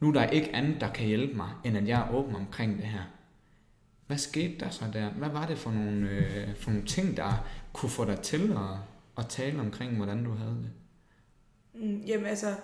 nu 0.00 0.08
er 0.08 0.12
der 0.12 0.26
ikke 0.26 0.54
andet, 0.56 0.80
der 0.80 0.92
kan 0.92 1.06
hjælpe 1.06 1.36
mig, 1.36 1.48
end 1.64 1.76
at 1.76 1.88
jeg 1.88 2.00
er 2.00 2.14
åben 2.14 2.34
omkring 2.34 2.76
det 2.76 2.84
her. 2.84 3.02
Hvad 4.06 4.18
skete 4.18 4.58
der 4.60 4.70
så 4.70 4.84
der? 4.92 5.10
Hvad 5.10 5.28
var 5.28 5.46
det 5.46 5.58
for 5.58 5.70
nogle, 5.70 6.08
øh, 6.08 6.56
for 6.56 6.70
nogle 6.70 6.86
ting, 6.86 7.16
der 7.16 7.46
kunne 7.72 7.90
få 7.90 8.04
dig 8.04 8.20
til 8.20 8.52
at, 8.52 8.97
at 9.18 9.26
tale 9.28 9.60
omkring, 9.60 9.96
hvordan 9.96 10.24
du 10.24 10.30
havde 10.30 10.50
det? 10.50 10.70
Mm, 11.74 12.00
jamen 12.06 12.26
altså, 12.26 12.54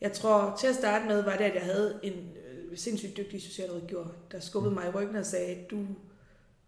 jeg 0.00 0.12
tror 0.12 0.56
til 0.60 0.66
at 0.66 0.74
starte 0.74 1.06
med, 1.06 1.22
var 1.22 1.36
det, 1.36 1.44
at 1.44 1.54
jeg 1.54 1.62
havde 1.62 2.00
en 2.02 2.12
øh, 2.12 2.78
sindssygt 2.78 3.16
dygtig 3.16 3.42
socialrådgiver, 3.42 4.06
der 4.32 4.40
skubbede 4.40 4.74
mig 4.74 4.86
i 4.86 4.90
ryggen 4.90 5.16
og 5.16 5.26
sagde, 5.26 5.64
du... 5.70 5.76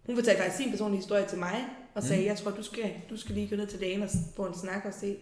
Hun 0.06 0.16
fortalte 0.16 0.42
faktisk 0.42 0.62
sin 0.62 0.70
personlige 0.70 0.98
historie 0.98 1.26
til 1.26 1.38
mig, 1.38 1.68
og 1.94 2.02
sagde, 2.02 2.22
mm. 2.22 2.26
jeg 2.26 2.36
tror, 2.36 2.50
du 2.50 2.62
skal, 2.62 2.92
du 3.10 3.16
skal 3.16 3.34
lige 3.34 3.48
gå 3.48 3.56
ned 3.56 3.66
til 3.66 3.80
lægen 3.80 4.02
og 4.02 4.08
få 4.36 4.46
en 4.46 4.54
snak 4.54 4.84
og 4.84 4.94
se. 4.94 5.16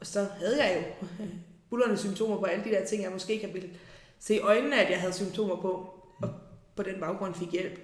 Og 0.00 0.06
så 0.06 0.24
havde 0.24 0.64
jeg 0.64 0.76
jo 0.76 1.06
bullerne 1.70 1.96
symptomer 1.96 2.38
på 2.38 2.44
alle 2.44 2.64
de 2.64 2.70
der 2.70 2.86
ting, 2.86 3.02
jeg 3.02 3.12
måske 3.12 3.32
ikke 3.32 3.52
ville 3.52 3.70
se 4.18 4.34
i 4.34 4.38
øjnene, 4.38 4.84
at 4.84 4.90
jeg 4.90 5.00
havde 5.00 5.12
symptomer 5.12 5.56
på, 5.56 5.94
og 6.22 6.34
på 6.76 6.82
den 6.82 7.00
baggrund 7.00 7.34
fik 7.34 7.52
hjælp. 7.52 7.80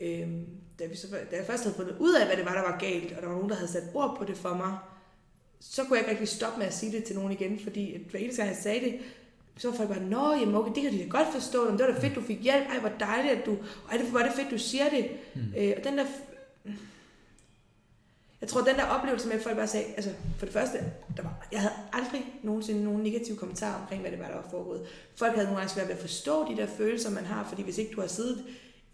Øhm, 0.00 0.46
da, 0.78 0.86
vi 0.86 0.96
så, 0.96 1.06
da 1.30 1.36
jeg 1.36 1.46
først 1.46 1.62
havde 1.62 1.76
fundet 1.76 1.96
ud 1.98 2.14
af, 2.14 2.26
hvad 2.26 2.36
det 2.36 2.44
var, 2.44 2.54
der 2.54 2.70
var 2.70 2.78
galt, 2.78 3.12
og 3.12 3.22
der 3.22 3.28
var 3.28 3.34
nogen, 3.34 3.50
der 3.50 3.56
havde 3.56 3.70
sat 3.70 3.84
ord 3.94 4.16
på 4.18 4.24
det 4.24 4.36
for 4.36 4.54
mig, 4.54 4.78
så 5.60 5.84
kunne 5.84 5.98
jeg 5.98 6.00
ikke 6.00 6.10
rigtig 6.10 6.28
stoppe 6.28 6.58
med 6.58 6.66
at 6.66 6.74
sige 6.74 6.92
det 6.92 7.04
til 7.04 7.16
nogen 7.16 7.32
igen, 7.32 7.60
fordi 7.62 7.94
at 7.94 8.00
hver 8.00 8.20
eneste 8.20 8.42
gang 8.42 8.54
jeg 8.54 8.62
sagde 8.62 8.80
det, 8.80 8.98
så 9.56 9.70
var 9.70 9.76
folk 9.76 9.88
bare, 9.88 10.02
nå, 10.02 10.32
jamen 10.32 10.54
okay, 10.54 10.74
det 10.74 10.82
kan 10.82 10.92
de 10.92 10.98
da 10.98 11.08
godt 11.08 11.32
forstå, 11.32 11.70
men 11.70 11.78
det 11.78 11.86
var 11.86 11.92
da 11.92 12.00
fedt, 12.00 12.14
du 12.14 12.20
fik 12.20 12.42
hjælp, 12.42 12.66
ej, 12.68 12.78
hvor 12.78 12.92
dejligt, 13.00 13.38
at 13.38 13.46
du, 13.46 13.56
ej, 13.90 13.96
det 13.96 14.12
var 14.12 14.22
det 14.22 14.32
fedt, 14.32 14.50
du 14.50 14.58
siger 14.58 14.90
det. 14.90 15.10
Mm. 15.34 15.54
Øh, 15.56 15.74
og 15.76 15.84
den 15.84 15.98
der, 15.98 16.04
jeg 18.40 18.48
tror, 18.48 18.60
den 18.60 18.74
der 18.74 18.84
oplevelse 18.84 19.28
med, 19.28 19.36
at 19.36 19.42
folk 19.42 19.56
bare 19.56 19.66
sagde, 19.66 19.86
altså 19.86 20.10
for 20.38 20.46
det 20.46 20.52
første, 20.52 20.78
der 21.16 21.22
var, 21.22 21.46
jeg 21.52 21.60
havde 21.60 21.74
aldrig 21.92 22.26
nogensinde 22.42 22.84
nogen 22.84 23.02
negative 23.02 23.36
kommentarer 23.36 23.80
omkring, 23.80 24.00
hvad 24.00 24.10
det 24.10 24.18
var, 24.18 24.26
der 24.26 24.34
var 24.34 24.48
foregået. 24.50 24.86
Folk 25.16 25.32
havde 25.32 25.46
nogle 25.46 25.58
gange 25.58 25.74
svært 25.74 25.88
ved 25.88 25.94
at 25.94 26.00
forstå 26.00 26.52
de 26.52 26.56
der 26.56 26.66
følelser, 26.66 27.10
man 27.10 27.24
har, 27.24 27.46
fordi 27.48 27.62
hvis 27.62 27.78
ikke 27.78 27.92
du 27.94 28.00
har 28.00 28.08
siddet 28.08 28.44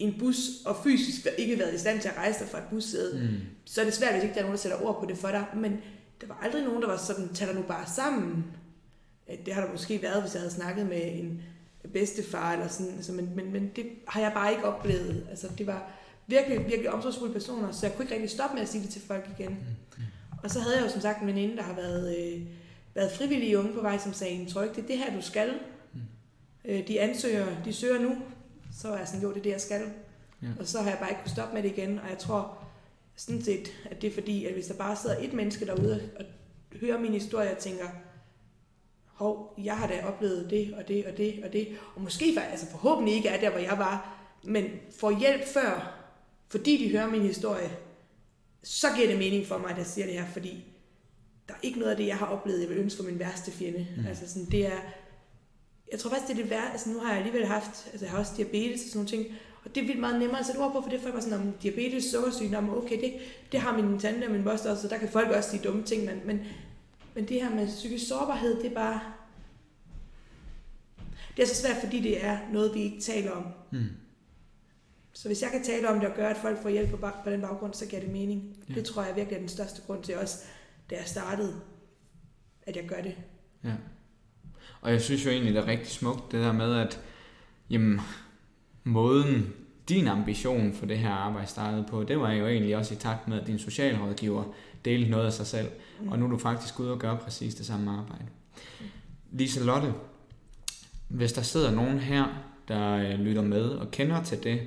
en 0.01 0.19
bus 0.19 0.37
og 0.67 0.77
fysisk 0.85 1.27
ikke 1.39 1.59
været 1.59 1.75
i 1.75 1.79
stand 1.79 2.01
til 2.01 2.09
at 2.09 2.17
rejse 2.17 2.41
dig 2.41 2.49
fra 2.49 2.59
et 2.59 2.65
bussæde, 2.71 3.21
mm. 3.23 3.37
så 3.65 3.81
er 3.81 3.85
det 3.85 3.95
svært, 3.95 4.13
hvis 4.13 4.23
ikke 4.23 4.35
der 4.35 4.41
er 4.41 4.45
nogen, 4.45 4.57
der 4.57 4.63
sætter 4.63 4.83
ord 4.83 5.01
på 5.01 5.07
det 5.07 5.19
for 5.19 5.29
dig. 5.29 5.45
Men 5.57 5.73
der 6.21 6.27
var 6.27 6.39
aldrig 6.43 6.65
nogen, 6.65 6.83
der 6.83 6.89
var 6.89 6.97
sådan, 6.97 7.29
tag 7.35 7.49
dig 7.49 7.57
nu 7.57 7.63
bare 7.63 7.87
sammen. 7.87 8.45
Det 9.47 9.55
har 9.55 9.65
der 9.65 9.73
måske 9.73 10.03
været, 10.03 10.23
hvis 10.23 10.35
jeg 10.35 10.41
havde 10.41 10.55
snakket 10.55 10.87
med 10.87 11.03
en 11.13 11.43
bedstefar 11.93 12.53
eller 12.53 12.69
sådan, 12.69 12.93
altså, 12.97 13.13
men, 13.13 13.31
men, 13.37 13.53
men 13.53 13.71
det 13.77 13.87
har 14.09 14.21
jeg 14.21 14.33
bare 14.35 14.53
ikke 14.53 14.65
oplevet. 14.65 15.27
Altså, 15.31 15.49
det 15.59 15.67
var 15.67 15.93
virkelig, 16.27 16.59
virkelig 16.59 16.91
omsorgsfulde 16.91 17.33
personer, 17.33 17.73
så 17.73 17.87
jeg 17.87 17.97
kunne 17.97 18.05
ikke 18.05 18.15
rigtig 18.15 18.31
stoppe 18.31 18.55
med 18.55 18.63
at 18.63 18.69
sige 18.69 18.83
det 18.83 18.91
til 18.91 19.03
folk 19.03 19.31
igen. 19.39 19.59
Og 20.43 20.51
så 20.51 20.61
havde 20.61 20.77
jeg 20.77 20.85
jo 20.85 20.91
som 20.91 21.01
sagt 21.01 21.21
en 21.21 21.27
veninde, 21.27 21.57
der 21.57 21.63
har 21.63 21.75
været, 21.75 22.19
øh, 22.19 22.43
været 22.95 23.13
frivillige 23.13 23.59
unge 23.59 23.73
på 23.73 23.81
vej, 23.81 23.99
som 23.99 24.13
sagde, 24.13 24.51
tror 24.51 24.63
ikke, 24.63 24.75
det 24.75 24.83
er 24.83 24.87
det 24.87 24.99
her, 24.99 25.17
du 25.17 25.23
skal. 25.23 25.51
Øh, 26.65 26.89
de 26.89 27.01
ansøger, 27.01 27.47
de 27.65 27.73
søger 27.73 28.01
nu, 28.01 28.17
så 28.81 28.88
var 28.88 28.99
jeg 28.99 29.07
sådan, 29.07 29.23
jo, 29.23 29.31
det 29.31 29.38
er 29.38 29.43
det, 29.43 29.51
jeg 29.51 29.61
skal. 29.61 29.83
Ja. 30.43 30.49
Og 30.61 30.66
så 30.66 30.83
har 30.83 30.90
jeg 30.90 30.99
bare 30.99 31.11
ikke 31.11 31.23
kunne 31.23 31.31
stoppe 31.31 31.55
med 31.55 31.62
det 31.62 31.73
igen, 31.73 31.99
og 31.99 32.09
jeg 32.09 32.19
tror 32.19 32.59
sådan 33.16 33.43
set, 33.43 33.69
at 33.90 34.03
det 34.03 34.11
er 34.11 34.14
fordi, 34.14 34.47
at 34.47 34.53
hvis 34.53 34.66
der 34.66 34.75
bare 34.75 34.97
sidder 34.97 35.16
et 35.21 35.33
menneske 35.33 35.66
derude 35.66 36.11
og 36.19 36.25
hører 36.81 36.99
min 36.99 37.12
historie 37.12 37.51
og 37.51 37.59
tænker, 37.59 37.85
hov, 39.07 39.55
jeg 39.64 39.77
har 39.77 39.87
da 39.87 40.05
oplevet 40.07 40.51
det 40.51 40.75
og 40.75 40.88
det 40.88 41.07
og 41.07 41.16
det 41.16 41.45
og 41.45 41.53
det, 41.53 41.69
og 41.95 42.03
måske 42.03 42.40
altså 42.51 42.66
forhåbentlig 42.66 43.14
ikke 43.14 43.29
er 43.29 43.40
der, 43.40 43.51
hvor 43.51 43.61
jeg 43.61 43.79
var, 43.79 44.19
men 44.45 44.64
får 45.01 45.19
hjælp 45.19 45.45
før, 45.45 46.01
fordi 46.49 46.85
de 46.85 46.90
hører 46.90 47.11
min 47.11 47.23
historie, 47.23 47.71
så 48.62 48.87
giver 48.97 49.09
det 49.09 49.19
mening 49.19 49.47
for 49.47 49.59
mig, 49.59 49.71
at 49.71 49.79
jeg 49.79 49.87
siger 49.87 50.07
det 50.07 50.14
her, 50.14 50.27
fordi 50.27 50.64
der 51.49 51.55
er 51.55 51.59
ikke 51.62 51.79
noget 51.79 51.90
af 51.90 51.97
det, 51.97 52.07
jeg 52.07 52.16
har 52.16 52.27
oplevet, 52.27 52.61
jeg 52.61 52.69
vil 52.69 52.79
ønske 52.79 52.97
for 52.97 53.11
min 53.11 53.19
værste 53.19 53.51
fjende. 53.51 53.87
Mm. 53.97 54.07
Altså 54.07 54.29
sådan, 54.29 54.49
det 54.51 54.66
er, 54.66 54.79
jeg 55.92 56.00
tror 56.00 56.11
faktisk, 56.11 56.29
det 56.29 56.38
er 56.38 56.42
det 56.42 56.50
værste, 56.50 56.72
altså 56.72 56.90
nu 56.90 56.98
har 56.98 57.09
jeg 57.09 57.18
alligevel 57.18 57.46
haft, 57.46 57.88
altså 57.92 58.05
jeg 58.05 58.11
har 58.11 58.18
også 58.18 58.33
diabetes 58.37 58.83
og 58.83 58.88
sådan 58.88 58.98
nogle 58.98 59.09
ting, 59.09 59.38
og 59.64 59.74
det 59.74 59.83
er 59.83 59.87
vildt 59.87 60.00
meget 60.00 60.18
nemmere 60.18 60.40
at 60.40 60.46
sætte 60.46 60.59
ord 60.59 60.72
på, 60.72 60.83
for 60.83 60.88
det 60.88 61.07
er 61.07 61.12
bare 61.12 61.22
sådan, 61.22 61.40
om 61.40 61.53
diabetes, 61.53 62.05
sukkersyge, 62.05 62.59
om 62.59 62.76
okay, 62.76 63.00
det, 63.00 63.12
det 63.53 63.61
har 63.61 63.76
min 63.76 63.98
tante 63.98 64.24
og 64.24 64.31
min 64.31 64.44
moster 64.44 64.70
også, 64.70 64.83
så 64.83 64.88
der 64.88 64.98
kan 64.98 65.09
folk 65.09 65.29
også 65.29 65.50
sige 65.50 65.62
dumme 65.62 65.83
ting, 65.83 66.05
men, 66.05 66.20
men, 66.24 66.40
men 67.14 67.29
det 67.29 67.42
her 67.42 67.55
med 67.55 67.66
psykisk 67.66 68.09
sårbarhed, 68.09 68.62
det 68.62 68.70
er 68.70 68.74
bare, 68.74 69.00
det 71.37 71.42
er 71.42 71.46
så 71.46 71.55
svært, 71.55 71.76
fordi 71.76 72.00
det 72.00 72.24
er 72.24 72.38
noget, 72.53 72.74
vi 72.74 72.81
ikke 72.81 73.00
taler 73.00 73.31
om. 73.31 73.44
Mm. 73.70 73.88
Så 75.12 75.29
hvis 75.29 75.42
jeg 75.42 75.50
kan 75.50 75.64
tale 75.64 75.88
om 75.88 76.00
det 76.00 76.09
og 76.09 76.14
gøre, 76.16 76.31
at 76.31 76.37
folk 76.37 76.62
får 76.62 76.68
hjælp 76.68 76.90
på, 76.90 76.96
på 77.24 77.31
den 77.31 77.40
baggrund, 77.40 77.74
så 77.74 77.87
giver 77.87 78.03
det 78.03 78.11
mening. 78.11 78.57
Ja. 78.68 78.74
Det 78.74 78.85
tror 78.85 79.03
jeg 79.03 79.16
virkelig 79.16 79.37
er 79.37 79.40
den 79.40 79.48
største 79.48 79.83
grund 79.83 80.03
til 80.03 80.18
også, 80.18 80.44
da 80.90 80.94
jeg 80.96 81.05
startede, 81.07 81.61
at 82.62 82.76
jeg 82.76 82.88
gør 82.88 83.00
det. 83.00 83.16
Ja. 83.64 83.72
Og 84.80 84.92
jeg 84.92 85.00
synes 85.00 85.26
jo 85.26 85.30
egentlig, 85.30 85.54
det 85.54 85.62
er 85.62 85.66
rigtig 85.66 85.88
smukt, 85.88 86.33
det 86.33 86.44
der 86.44 86.52
med, 86.52 86.74
at 86.74 87.00
jamen, 87.70 88.00
måden, 88.85 89.52
din 89.88 90.09
ambition 90.09 90.74
for 90.74 90.87
det 90.87 90.98
her 90.98 91.11
arbejde 91.11 91.46
startede 91.46 91.87
på, 91.90 92.04
det 92.04 92.20
var 92.20 92.33
jo 92.33 92.46
egentlig 92.46 92.76
også 92.76 92.94
i 92.94 92.96
takt 92.96 93.28
med, 93.28 93.40
at 93.40 93.46
din 93.46 93.59
socialrådgiver 93.59 94.44
delte 94.85 95.11
noget 95.11 95.26
af 95.26 95.33
sig 95.33 95.46
selv. 95.46 95.68
Og 96.09 96.18
nu 96.18 96.24
er 96.24 96.30
du 96.30 96.38
faktisk 96.38 96.80
ude 96.80 96.92
og 96.92 96.98
gøre 96.98 97.16
præcis 97.16 97.54
det 97.54 97.66
samme 97.66 97.90
arbejde. 97.90 98.26
Lise 99.33 99.64
Lotte, 99.64 99.94
hvis 101.09 101.33
der 101.33 101.42
sidder 101.42 101.70
nogen 101.70 101.98
her, 101.98 102.24
der 102.68 102.92
øh, 102.92 103.20
lytter 103.20 103.42
med 103.42 103.68
og 103.68 103.90
kender 103.90 104.22
til 104.22 104.42
det, 104.42 104.61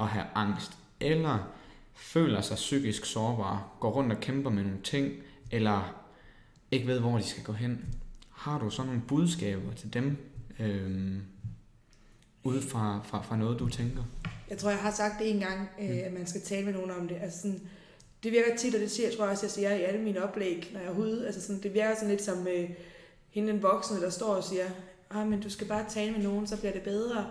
at 0.00 0.06
have 0.06 0.24
angst, 0.34 0.72
eller 1.00 1.38
føler 1.94 2.40
sig 2.40 2.56
psykisk 2.56 3.04
sårbare, 3.04 3.62
går 3.80 3.90
rundt 3.90 4.12
og 4.12 4.20
kæmper 4.20 4.50
med 4.50 4.62
nogle 4.62 4.82
ting, 4.84 5.12
eller 5.50 5.94
ikke 6.70 6.86
ved, 6.86 7.00
hvor 7.00 7.18
de 7.18 7.22
skal 7.22 7.42
gå 7.42 7.52
hen. 7.52 7.84
Har 8.46 8.58
du 8.58 8.70
så 8.70 8.84
nogle 8.84 9.02
budskaber 9.08 9.72
til 9.76 9.92
dem, 9.92 10.16
øhm, 10.60 11.20
ud 12.44 12.62
fra, 12.62 13.00
fra, 13.04 13.22
fra 13.22 13.36
noget, 13.36 13.58
du 13.58 13.68
tænker? 13.68 14.02
Jeg 14.50 14.58
tror, 14.58 14.70
jeg 14.70 14.78
har 14.78 14.90
sagt 14.90 15.14
det 15.18 15.30
en 15.30 15.40
gang, 15.40 15.68
øh, 15.80 15.90
mm. 15.90 15.98
at 16.04 16.12
man 16.12 16.26
skal 16.26 16.40
tale 16.40 16.64
med 16.64 16.72
nogen 16.72 16.90
om 16.90 17.08
det. 17.08 17.16
Altså 17.20 17.40
sådan, 17.40 17.60
det 18.22 18.32
virker 18.32 18.56
tit, 18.56 18.74
og 18.74 18.80
det 18.80 18.90
siger, 18.90 19.08
jeg 19.08 19.16
tror 19.16 19.24
jeg 19.24 19.32
også, 19.32 19.46
jeg 19.46 19.50
siger 19.50 19.74
i 19.74 19.82
alle 19.82 20.00
mine 20.00 20.24
oplæg, 20.24 20.70
når 20.72 20.80
jeg 20.80 20.88
er 20.88 20.98
ude. 20.98 21.26
Altså 21.26 21.42
sådan, 21.42 21.62
det 21.62 21.74
virker 21.74 21.94
sådan 21.94 22.08
lidt 22.08 22.22
som 22.22 22.46
øh, 22.48 22.70
hende 23.28 23.52
den 23.52 23.62
voksne, 23.62 24.00
der 24.00 24.10
står 24.10 24.34
og 24.34 24.44
siger, 24.44 24.64
ah, 25.10 25.26
men 25.26 25.40
du 25.40 25.50
skal 25.50 25.66
bare 25.66 25.84
tale 25.88 26.12
med 26.12 26.22
nogen, 26.22 26.46
så 26.46 26.56
bliver 26.56 26.72
det 26.72 26.82
bedre. 26.82 27.26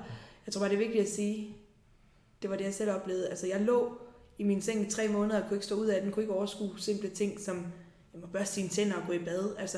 Jeg 0.45 0.54
tror 0.54 0.60
bare, 0.60 0.69
det 0.69 0.75
er 0.75 0.86
vigtigt 0.86 1.04
at 1.04 1.12
sige, 1.12 1.56
det 2.41 2.49
var 2.49 2.56
det, 2.56 2.63
jeg 2.63 2.73
selv 2.73 2.91
oplevede. 2.91 3.30
Altså, 3.30 3.47
jeg 3.47 3.62
lå 3.62 3.97
i 4.38 4.43
min 4.43 4.62
seng 4.62 4.88
i 4.88 4.91
tre 4.91 5.08
måneder 5.08 5.41
og 5.41 5.47
kunne 5.47 5.58
ikke 5.58 5.65
stå 5.65 5.75
ud 5.75 5.88
af 5.88 6.01
den, 6.01 6.12
kunne 6.12 6.23
ikke 6.23 6.34
overskue 6.34 6.80
simple 6.80 7.10
ting, 7.10 7.39
som 7.39 7.56
jeg 8.13 8.21
må 8.21 8.28
børste 8.28 8.54
sine 8.54 8.69
tænder 8.69 8.95
og 8.95 9.08
gå 9.08 9.13
i 9.13 9.19
bad. 9.19 9.56
Altså, 9.58 9.78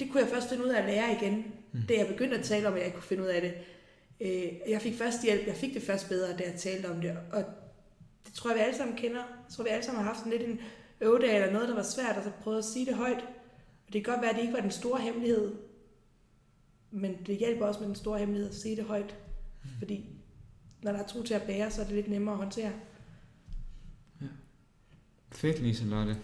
det 0.00 0.10
kunne 0.10 0.22
jeg 0.22 0.30
først 0.30 0.48
finde 0.48 0.64
ud 0.64 0.68
af 0.68 0.80
at 0.80 0.88
lære 0.88 1.12
igen, 1.12 1.44
mm. 1.72 1.80
da 1.88 1.94
jeg 1.94 2.06
begyndte 2.06 2.38
at 2.38 2.44
tale 2.44 2.68
om, 2.68 2.74
at 2.74 2.82
jeg 2.82 2.92
kunne 2.92 3.02
finde 3.02 3.22
ud 3.22 3.28
af 3.28 3.40
det. 3.40 3.54
Øh, 4.20 4.70
jeg 4.70 4.82
fik 4.82 4.94
først 4.94 5.24
hjælp, 5.24 5.46
jeg 5.46 5.56
fik 5.56 5.74
det 5.74 5.82
først 5.82 6.08
bedre, 6.08 6.36
da 6.36 6.44
jeg 6.44 6.54
talte 6.58 6.86
om 6.90 7.00
det, 7.00 7.18
og 7.32 7.44
det 8.26 8.34
tror 8.34 8.50
jeg, 8.50 8.58
vi 8.58 8.62
alle 8.62 8.76
sammen 8.76 8.96
kender. 8.96 9.20
Jeg 9.20 9.54
tror, 9.54 9.64
vi 9.64 9.70
alle 9.70 9.84
sammen 9.84 10.02
har 10.02 10.08
haft 10.08 10.18
sådan 10.18 10.32
lidt 10.32 10.50
en 10.50 10.60
øvedag 11.00 11.34
eller 11.34 11.52
noget, 11.52 11.68
der 11.68 11.74
var 11.74 11.82
svært, 11.82 12.16
og 12.16 12.24
så 12.24 12.30
prøvede 12.30 12.58
at 12.58 12.64
sige 12.64 12.86
det 12.86 12.94
højt. 12.94 13.24
Og 13.86 13.92
det 13.92 14.04
kan 14.04 14.12
godt 14.12 14.22
være, 14.22 14.30
at 14.30 14.36
det 14.36 14.42
ikke 14.42 14.54
var 14.54 14.60
den 14.60 14.70
store 14.70 15.00
hemmelighed, 15.00 15.54
men 16.90 17.16
det 17.26 17.36
hjælper 17.36 17.66
også 17.66 17.80
med 17.80 17.86
den 17.86 17.96
store 17.96 18.18
hemmelighed 18.18 18.48
at 18.48 18.56
sige 18.56 18.76
det 18.76 18.84
højt, 18.84 19.16
mm. 19.64 19.70
fordi 19.78 20.04
når 20.82 20.92
der 20.92 20.98
er 20.98 21.06
to 21.06 21.22
til 21.22 21.34
at 21.34 21.42
bære, 21.42 21.70
så 21.70 21.80
er 21.80 21.84
det 21.84 21.94
lidt 21.94 22.08
nemmere 22.08 22.34
at 22.34 22.38
håndtere. 22.38 22.72
Ja. 24.20 24.26
Fedt, 25.32 25.62
Lise 25.62 25.84
Lotte. 25.84 26.16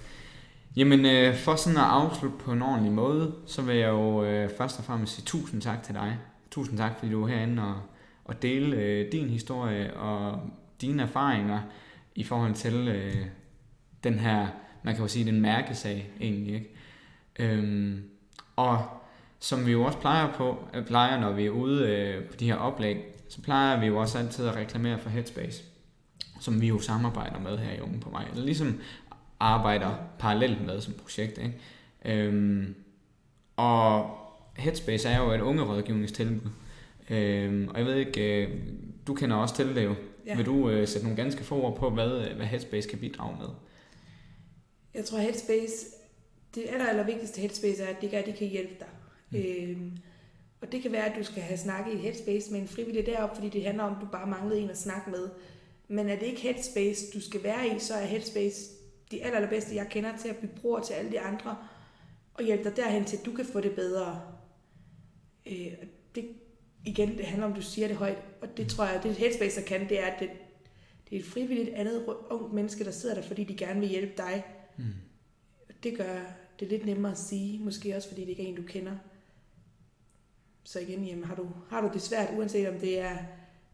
Jamen, 0.77 1.07
øh, 1.07 1.37
for 1.37 1.57
sådan 1.57 1.79
at 1.79 1.85
afslutte 1.85 2.39
på 2.39 2.53
en 2.53 2.63
ordentlig 2.63 2.93
måde, 2.93 3.35
så 3.47 3.63
vil 3.63 3.77
jeg 3.77 3.89
jo 3.89 4.25
øh, 4.25 4.51
først 4.59 4.79
og 4.79 4.85
fremmest 4.85 5.15
sige 5.15 5.25
tusind 5.25 5.63
tak 5.63 5.83
til 5.83 5.95
dig. 5.95 6.19
Tusind 6.51 6.79
tak, 6.79 6.99
fordi 6.99 7.13
du 7.13 7.23
er 7.23 7.29
herinde 7.29 7.63
og, 7.63 7.81
og 8.25 8.43
dele 8.43 8.77
øh, 8.77 9.13
din 9.13 9.29
historie 9.29 9.97
og 9.97 10.41
dine 10.81 11.03
erfaringer 11.03 11.61
i 12.15 12.25
forhold 12.25 12.55
til 12.55 12.89
øh, 12.89 13.27
den 14.05 14.19
her, 14.19 14.47
man 14.83 14.95
kan 14.95 15.03
jo 15.03 15.09
sige, 15.09 15.25
den 15.25 15.41
mærkesag 15.41 16.11
egentlig. 16.21 16.55
Ikke? 16.55 16.75
Øhm, 17.39 18.03
og 18.57 18.87
som 19.41 19.67
vi 19.67 19.73
jo 19.73 19.85
også 19.85 19.99
plejer 19.99 20.33
på, 20.33 20.69
øh, 20.75 20.87
plejer, 20.87 21.21
når 21.21 21.33
vi 21.33 21.47
er 21.47 21.51
ude 21.51 21.89
øh, 21.89 22.25
på 22.25 22.37
de 22.37 22.47
her 22.47 22.57
oplæg, 22.57 23.05
så 23.29 23.43
plejer 23.43 23.81
vi 23.81 23.87
jo 23.87 24.01
også 24.01 24.19
altid 24.19 24.47
at 24.47 24.57
reklamere 24.57 24.99
for 24.99 25.11
Headspace, 25.11 25.63
som 26.41 26.61
vi 26.61 26.69
jo 26.69 26.81
samarbejder 26.81 27.41
med 27.41 27.59
her 27.59 27.73
i 27.73 27.81
Unge 27.81 28.01
på 28.01 28.11
Vej. 28.11 28.25
eller 28.31 28.45
ligesom 28.45 28.81
arbejder 29.41 29.91
parallelt 30.19 30.67
med 30.67 30.81
som 30.81 30.95
projekt. 30.95 31.39
Ikke? 31.39 31.55
Øhm, 32.05 32.75
og 33.57 34.11
Headspace 34.57 35.09
er 35.09 35.23
jo 35.23 35.31
et 35.31 35.41
ungerådgivningstilbud, 35.41 36.51
øhm, 37.11 37.69
og 37.69 37.79
jeg 37.79 37.87
ved 37.87 37.95
ikke, 37.95 38.43
øh, 38.43 38.59
du 39.07 39.15
kender 39.15 39.37
også 39.37 39.57
til 39.57 39.77
det 39.77 39.85
jo. 39.85 39.95
Ja. 40.27 40.37
Vil 40.37 40.47
du 40.47 40.71
øh, 40.71 40.89
sætte 40.89 41.07
nogle 41.07 41.23
ganske 41.23 41.45
få 41.45 41.63
ord 41.63 41.77
på, 41.77 41.91
hvad, 41.91 42.35
hvad 42.37 42.47
Headspace 42.47 42.89
kan 42.89 42.99
bidrage 42.99 43.37
med? 43.41 43.49
Jeg 44.95 45.05
tror, 45.05 45.19
Headspace, 45.19 45.87
det 46.55 46.65
aller, 46.69 46.87
aller 46.87 47.05
vigtigste 47.05 47.41
Headspace 47.41 47.83
er, 47.83 47.87
at 47.87 48.01
det 48.01 48.11
gør, 48.11 48.19
at 48.19 48.27
de 48.27 48.33
kan 48.33 48.47
hjælpe 48.47 48.75
dig. 48.79 48.89
Mm. 49.31 49.39
Øhm, 49.39 49.97
og 50.61 50.73
det 50.73 50.83
kan 50.83 50.93
være, 50.93 51.11
at 51.11 51.19
du 51.19 51.25
skal 51.25 51.43
have 51.43 51.59
snakket 51.59 51.95
i 51.95 51.97
Headspace 51.97 52.53
med 52.53 52.61
en 52.61 52.69
frivillig 52.69 53.07
derop, 53.07 53.35
fordi 53.35 53.49
det 53.49 53.65
handler 53.65 53.85
om, 53.85 53.93
at 53.93 53.99
du 54.01 54.07
bare 54.07 54.27
manglede 54.27 54.61
en 54.61 54.71
at 54.71 54.79
snakke 54.79 55.11
med. 55.11 55.29
Men 55.89 56.09
er 56.09 56.19
det 56.19 56.27
ikke 56.27 56.41
Headspace, 56.41 57.07
du 57.15 57.21
skal 57.21 57.43
være 57.43 57.77
i, 57.77 57.79
så 57.79 57.95
er 57.95 58.07
Headspace 58.07 58.71
de 59.11 59.25
aller, 59.25 59.37
allerbedste, 59.37 59.75
jeg 59.75 59.87
kender 59.91 60.17
til 60.17 60.29
at 60.29 60.37
blive 60.37 60.53
bror 60.61 60.81
til 60.81 60.95
alle 60.95 61.11
de 61.11 61.21
andre, 61.21 61.57
og 62.35 62.45
hjælpe 62.45 62.65
dig 62.65 62.77
derhen 62.77 63.05
til, 63.05 63.17
at 63.17 63.27
du 63.27 63.33
kan 63.33 63.45
få 63.45 63.61
det 63.61 63.75
bedre. 63.75 64.23
Øh, 65.47 65.73
det, 66.15 66.29
igen, 66.85 67.19
det 67.19 67.27
handler 67.27 67.47
om, 67.47 67.53
at 67.53 67.57
du 67.57 67.63
siger 67.63 67.89
det 67.89 67.97
højt, 67.97 68.19
og 68.43 68.57
det 68.57 68.69
tror 68.69 68.85
jeg, 68.85 69.03
det 69.03 69.15
Headspace 69.15 69.63
kan, 69.63 69.89
det 69.89 70.01
er, 70.01 70.07
at 70.07 70.21
det, 70.21 70.31
det 71.11 71.17
er 71.17 71.21
et 71.21 71.27
frivilligt 71.27 71.75
andet 71.75 72.07
ungt 72.31 72.53
menneske, 72.53 72.85
der 72.85 72.91
sidder 72.91 73.15
der, 73.15 73.23
fordi 73.23 73.45
de 73.45 73.57
gerne 73.57 73.81
vil 73.81 73.89
hjælpe 73.89 74.13
dig. 74.17 74.45
Mm. 74.77 74.85
Det 75.83 75.97
gør 75.97 76.21
det 76.61 76.69
lidt 76.69 76.87
nemmere 76.87 77.13
at 77.13 77.19
sige, 77.19 77.59
måske 77.59 77.97
også 77.97 78.09
fordi 78.09 78.21
det 78.21 78.29
ikke 78.29 78.43
er 78.43 78.47
en, 78.47 78.57
du 78.57 78.63
kender. 78.63 78.97
Så 80.65 80.81
igen, 80.81 81.05
jamen, 81.05 81.25
har, 81.25 81.35
du, 81.35 81.49
har 81.69 81.81
du 81.81 81.91
det 81.93 82.03
svært, 82.03 82.31
uanset 82.37 82.69
om 82.69 82.79
det 82.79 83.01
er 83.01 83.17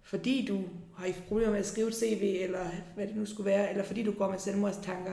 fordi 0.03 0.47
du 0.49 0.63
har 0.97 1.09
problemer 1.29 1.51
med 1.51 1.59
at 1.59 1.67
skrive 1.67 1.89
et 1.89 1.95
CV, 1.95 2.37
eller 2.41 2.67
hvad 2.95 3.07
det 3.07 3.17
nu 3.17 3.27
skulle 3.27 3.51
være, 3.51 3.71
eller 3.71 3.85
fordi 3.85 4.03
du 4.03 4.13
går 4.13 4.31
med 4.31 4.39
selvmordstanker, 4.39 5.13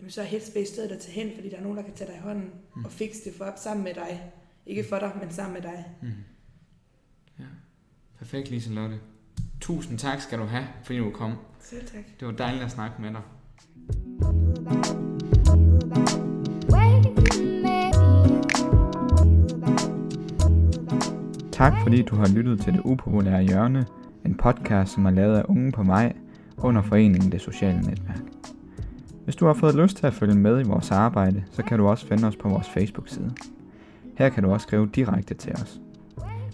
jamen 0.00 0.10
så 0.10 0.20
er 0.20 0.24
Headspace 0.24 0.72
stedet 0.72 0.90
at 0.90 0.98
tage 0.98 1.12
hen, 1.12 1.34
fordi 1.34 1.48
der 1.50 1.56
er 1.56 1.62
nogen, 1.62 1.76
der 1.78 1.84
kan 1.84 1.94
tage 1.94 2.10
dig 2.10 2.16
i 2.16 2.22
hånden 2.22 2.50
Mm. 2.76 2.84
og 2.84 2.92
fikse 2.92 3.24
det 3.24 3.34
for, 3.34 3.52
sammen 3.56 3.84
med 3.84 3.94
dig. 3.94 4.32
Ikke 4.66 4.84
for 4.88 4.98
dig, 4.98 5.10
men 5.20 5.30
sammen 5.30 5.52
med 5.54 5.62
dig. 5.62 5.84
Mm. 6.02 6.08
Ja. 7.38 7.44
Perfekt, 8.18 8.50
Lise 8.50 8.70
Lotte. 8.72 8.98
Tusind 9.60 9.98
tak 9.98 10.20
skal 10.20 10.38
du 10.38 10.44
have, 10.44 10.66
fordi 10.84 10.98
du 10.98 11.10
kom. 11.10 11.32
Selv 11.60 11.86
tak. 11.86 12.04
Det 12.20 12.28
var 12.28 12.34
dejligt 12.34 12.64
at 12.64 12.70
snakke 12.70 13.02
med 13.02 13.10
dig. 13.10 13.22
Tak 21.52 21.72
fordi 21.82 22.02
du 22.02 22.16
har 22.16 22.26
lyttet 22.28 22.60
til 22.60 22.72
Det 22.72 22.80
Upopulære 22.84 23.42
Hjørne, 23.42 23.86
podcast, 24.44 24.92
som 24.92 25.06
er 25.06 25.10
lavet 25.10 25.36
af 25.38 25.44
Unge 25.48 25.72
på 25.72 25.82
Vej 25.82 26.12
under 26.58 26.82
foreningen 26.82 27.32
Det 27.32 27.40
Sociale 27.40 27.80
Netværk. 27.80 28.20
Hvis 29.24 29.36
du 29.36 29.46
har 29.46 29.52
fået 29.52 29.74
lyst 29.74 29.96
til 29.96 30.06
at 30.06 30.14
følge 30.14 30.34
med 30.34 30.60
i 30.60 30.68
vores 30.68 30.90
arbejde, 30.90 31.44
så 31.50 31.62
kan 31.62 31.78
du 31.78 31.88
også 31.88 32.06
finde 32.06 32.28
os 32.28 32.36
på 32.36 32.48
vores 32.48 32.68
Facebook-side. 32.68 33.32
Her 34.16 34.28
kan 34.28 34.42
du 34.42 34.52
også 34.52 34.64
skrive 34.64 34.90
direkte 34.94 35.34
til 35.34 35.52
os. 35.52 35.80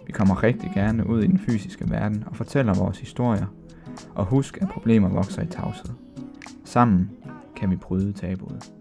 Vi 0.06 0.12
kommer 0.12 0.42
rigtig 0.42 0.70
gerne 0.74 1.06
ud 1.06 1.22
i 1.22 1.26
den 1.26 1.38
fysiske 1.38 1.90
verden 1.90 2.24
og 2.26 2.36
fortæller 2.36 2.74
vores 2.74 2.98
historier. 2.98 3.46
Og 4.14 4.24
husk, 4.24 4.58
at 4.62 4.68
problemer 4.68 5.08
vokser 5.08 5.42
i 5.42 5.46
tavshed. 5.46 5.94
Sammen 6.64 7.10
kan 7.56 7.70
vi 7.70 7.76
bryde 7.76 8.12
tabuet. 8.12 8.79